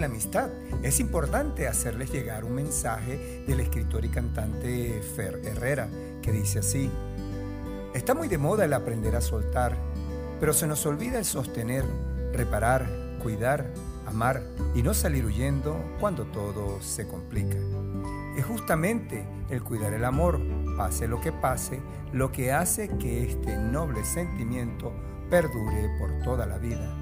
La 0.00 0.06
Amistad 0.06 0.48
es 0.82 0.98
importante 0.98 1.68
hacerles 1.68 2.10
llegar 2.10 2.44
un 2.44 2.54
mensaje 2.54 3.44
del 3.46 3.60
escritor 3.60 4.04
y 4.04 4.08
cantante 4.08 5.02
Fer 5.14 5.42
Herrera, 5.44 5.88
que 6.22 6.32
dice 6.32 6.60
así, 6.60 6.90
Está 7.94 8.14
muy 8.14 8.28
de 8.28 8.38
moda 8.38 8.64
el 8.64 8.72
aprender 8.72 9.14
a 9.16 9.20
soltar, 9.20 9.76
pero 10.38 10.52
se 10.52 10.66
nos 10.66 10.86
olvida 10.86 11.18
el 11.18 11.24
sostener, 11.24 11.84
reparar, 12.32 12.88
cuidar, 13.22 13.66
amar 14.06 14.42
y 14.74 14.82
no 14.82 14.94
salir 14.94 15.26
huyendo 15.26 15.76
cuando 16.00 16.24
todo 16.24 16.80
se 16.80 17.06
complica. 17.06 17.58
Es 18.38 18.46
justamente 18.46 19.26
el 19.50 19.62
cuidar 19.62 19.92
el 19.92 20.04
amor, 20.04 20.40
pase 20.76 21.08
lo 21.08 21.20
que 21.20 21.32
pase, 21.32 21.80
lo 22.12 22.32
que 22.32 22.52
hace 22.52 22.88
que 22.96 23.28
este 23.28 23.58
noble 23.58 24.04
sentimiento 24.04 24.92
perdure 25.28 25.90
por 25.98 26.22
toda 26.22 26.46
la 26.46 26.58
vida 26.58 26.99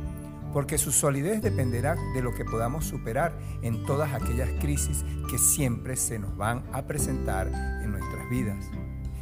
porque 0.53 0.79
su 0.79 0.93
solidez 0.93 1.43
dependerá 1.43 1.97
de 2.15 2.23
lo 2.23 2.35
que 2.35 2.45
podamos 2.45 2.85
superar 2.85 3.33
en 3.63 3.85
todas 3.85 4.13
aquellas 4.15 4.51
crisis 4.61 5.05
que 5.31 5.39
siempre 5.39 5.97
se 5.97 6.19
nos 6.19 6.37
van 6.37 6.65
a 6.73 6.83
presentar 6.87 7.49
en 7.49 7.91
nuestras 7.91 8.29
vidas, 8.31 8.65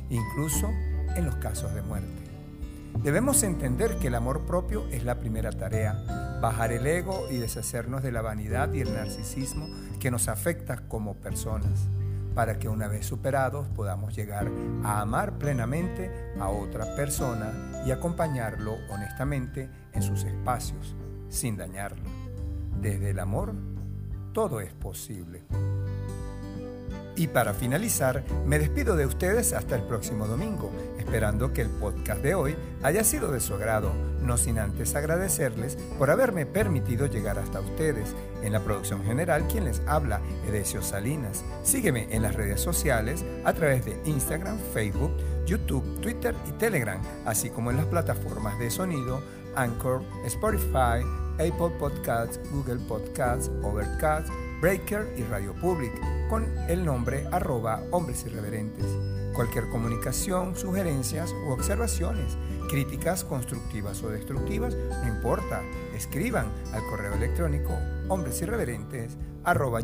incluso 0.09 0.71
en 1.17 1.25
los 1.25 1.37
casos 1.37 1.75
de 1.75 1.83
muerte. 1.83 2.27
Debemos 3.03 3.43
entender 3.43 3.99
que 3.99 4.09
el 4.09 4.15
amor 4.15 4.47
propio 4.47 4.87
es 4.89 5.05
la 5.05 5.19
primera 5.21 5.53
tarea, 5.53 6.39
bajar 6.41 6.73
el 6.73 6.87
ego 6.87 7.27
y 7.31 7.37
deshacernos 7.37 8.03
de 8.03 8.13
la 8.13 8.23
vanidad 8.23 8.73
y 8.73 8.81
el 8.81 8.95
narcisismo 8.95 9.69
que 10.01 10.11
nos 10.11 10.29
afecta 10.29 10.89
como 10.89 11.15
personas, 11.15 11.89
para 12.35 12.59
que 12.59 12.69
una 12.69 12.89
vez 12.89 13.07
superados 13.07 13.69
podamos 13.69 14.15
llegar 14.15 14.51
a 14.83 15.01
amar 15.01 15.39
plenamente 15.39 16.11
a 16.41 16.49
otra 16.49 16.97
persona 16.97 17.83
y 17.87 17.91
acompañarlo 17.91 18.77
honestamente 18.91 19.71
en 19.93 20.03
sus 20.03 20.25
espacios, 20.25 20.97
sin 21.29 21.57
dañarlo. 21.57 22.05
Desde 22.81 23.11
el 23.11 23.19
amor, 23.19 23.55
todo 24.33 24.61
es 24.61 24.73
posible. 24.73 25.45
Y 27.19 27.29
para 27.29 27.55
finalizar, 27.55 28.23
me 28.45 28.59
despido 28.59 28.95
de 28.95 29.07
ustedes 29.07 29.55
hasta 29.55 29.75
el 29.75 29.83
próximo 29.83 30.27
domingo, 30.27 30.71
esperando 30.99 31.55
que 31.55 31.63
el 31.63 31.71
podcast 31.71 32.23
de 32.23 32.35
hoy 32.35 32.55
haya 32.83 33.05
sido 33.05 33.33
de 33.33 33.41
su 33.41 33.55
agrado, 33.55 33.91
no 34.21 34.37
sin 34.37 34.59
antes 34.59 34.95
agradecerles 34.95 35.77
por 35.99 36.11
haberme 36.11 36.45
permitido 36.45 37.07
llegar 37.07 37.39
hasta 37.39 37.61
ustedes. 37.61 38.15
En 38.43 38.53
la 38.53 38.61
producción 38.61 39.03
general, 39.03 39.47
quien 39.49 39.65
les 39.65 39.81
habla, 39.87 40.21
Edesio 40.47 40.83
Salinas. 40.83 41.43
Sígueme 41.63 42.07
en 42.11 42.21
las 42.21 42.35
redes 42.35 42.61
sociales 42.61 43.25
a 43.47 43.55
través 43.55 43.87
de 43.87 43.99
Instagram, 44.05 44.59
Facebook, 44.75 45.13
YouTube, 45.47 46.01
Twitter 46.03 46.35
y 46.47 46.53
Telegram, 46.53 47.01
así 47.25 47.49
como 47.49 47.71
en 47.71 47.79
las 47.79 47.87
plataformas 47.87 48.59
de 48.59 48.71
sonido 48.71 49.23
Anchor, 49.57 50.03
Spotify, 50.25 51.03
Apple 51.35 51.77
Podcasts, 51.79 52.39
Google 52.51 52.79
Podcasts, 52.89 53.51
Overcast, 53.63 54.29
Breaker 54.61 55.13
y 55.17 55.23
Radio 55.25 55.55
Public, 55.55 55.93
con 56.31 56.47
el 56.69 56.85
nombre 56.85 57.27
arroba 57.33 57.83
hombres 57.91 58.25
irreverentes. 58.25 58.87
Cualquier 59.35 59.69
comunicación, 59.69 60.57
sugerencias 60.57 61.31
u 61.47 61.51
observaciones, 61.51 62.39
críticas 62.71 63.23
constructivas 63.23 64.03
o 64.03 64.09
destructivas, 64.09 64.75
no 64.75 65.09
importa, 65.09 65.63
escriban 65.95 66.51
al 66.73 66.83
correo 66.87 67.15
electrónico 67.15 67.75
hombresirreverentes 68.09 69.17
arroba. 69.45 69.81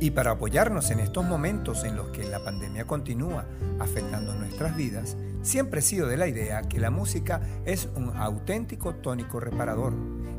Y 0.00 0.12
para 0.12 0.32
apoyarnos 0.32 0.90
en 0.92 1.00
estos 1.00 1.24
momentos 1.24 1.82
en 1.82 1.96
los 1.96 2.10
que 2.10 2.22
la 2.22 2.38
pandemia 2.38 2.86
continúa 2.86 3.46
afectando 3.80 4.32
nuestras 4.34 4.76
vidas, 4.76 5.16
siempre 5.42 5.80
he 5.80 5.82
sido 5.82 6.06
de 6.06 6.16
la 6.16 6.28
idea 6.28 6.62
que 6.62 6.78
la 6.78 6.90
música 6.90 7.40
es 7.64 7.88
un 7.96 8.16
auténtico 8.16 8.94
tónico 8.94 9.40
reparador. 9.40 9.94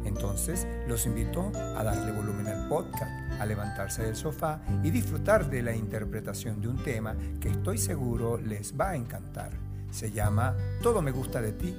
Entonces 0.05 0.65
los 0.87 1.05
invito 1.05 1.51
a 1.75 1.83
darle 1.83 2.13
volumen 2.13 2.47
al 2.47 2.69
podcast, 2.69 3.11
a 3.37 3.45
levantarse 3.45 4.03
del 4.03 4.15
sofá 4.15 4.61
y 4.81 4.91
disfrutar 4.91 5.49
de 5.49 5.61
la 5.61 5.75
interpretación 5.75 6.61
de 6.61 6.69
un 6.69 6.81
tema 6.81 7.17
que 7.41 7.49
estoy 7.49 7.77
seguro 7.77 8.37
les 8.37 8.79
va 8.79 8.91
a 8.91 8.95
encantar. 8.95 9.51
Se 9.91 10.11
llama 10.11 10.55
Todo 10.81 11.01
me 11.01 11.11
gusta 11.11 11.41
de 11.41 11.51
ti, 11.51 11.75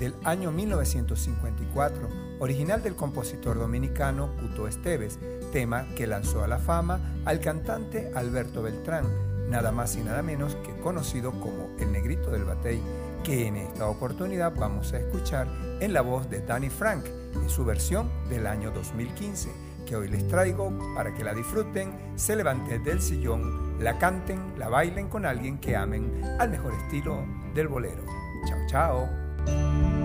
del 0.00 0.14
año 0.24 0.50
1954, 0.50 2.08
original 2.38 2.82
del 2.82 2.94
compositor 2.94 3.58
dominicano 3.58 4.34
Cuto 4.36 4.68
Esteves, 4.68 5.18
tema 5.50 5.86
que 5.96 6.06
lanzó 6.06 6.44
a 6.44 6.48
la 6.48 6.58
fama 6.58 7.22
al 7.24 7.40
cantante 7.40 8.10
Alberto 8.14 8.62
Beltrán, 8.62 9.06
nada 9.48 9.72
más 9.72 9.96
y 9.96 10.02
nada 10.02 10.22
menos 10.22 10.56
que 10.56 10.76
conocido 10.80 11.32
como 11.32 11.70
el 11.78 11.92
negrito 11.92 12.30
del 12.30 12.44
batey, 12.44 12.82
que 13.24 13.46
en 13.46 13.56
esta 13.56 13.86
oportunidad 13.88 14.54
vamos 14.54 14.92
a 14.92 14.98
escuchar 14.98 15.48
en 15.80 15.92
la 15.92 16.00
voz 16.00 16.28
de 16.30 16.40
Danny 16.40 16.70
Frank, 16.70 17.04
en 17.34 17.48
su 17.48 17.64
versión 17.64 18.10
del 18.28 18.46
año 18.46 18.70
2015, 18.70 19.50
que 19.86 19.96
hoy 19.96 20.08
les 20.08 20.26
traigo 20.28 20.72
para 20.94 21.14
que 21.14 21.24
la 21.24 21.34
disfruten, 21.34 21.92
se 22.16 22.36
levanten 22.36 22.82
del 22.84 23.00
sillón, 23.00 23.82
la 23.82 23.98
canten, 23.98 24.58
la 24.58 24.68
bailen 24.68 25.08
con 25.08 25.24
alguien 25.24 25.58
que 25.58 25.76
amen 25.76 26.22
al 26.38 26.50
mejor 26.50 26.74
estilo 26.74 27.24
del 27.54 27.68
bolero. 27.68 28.04
Chao, 28.46 28.58
chao. 28.68 29.97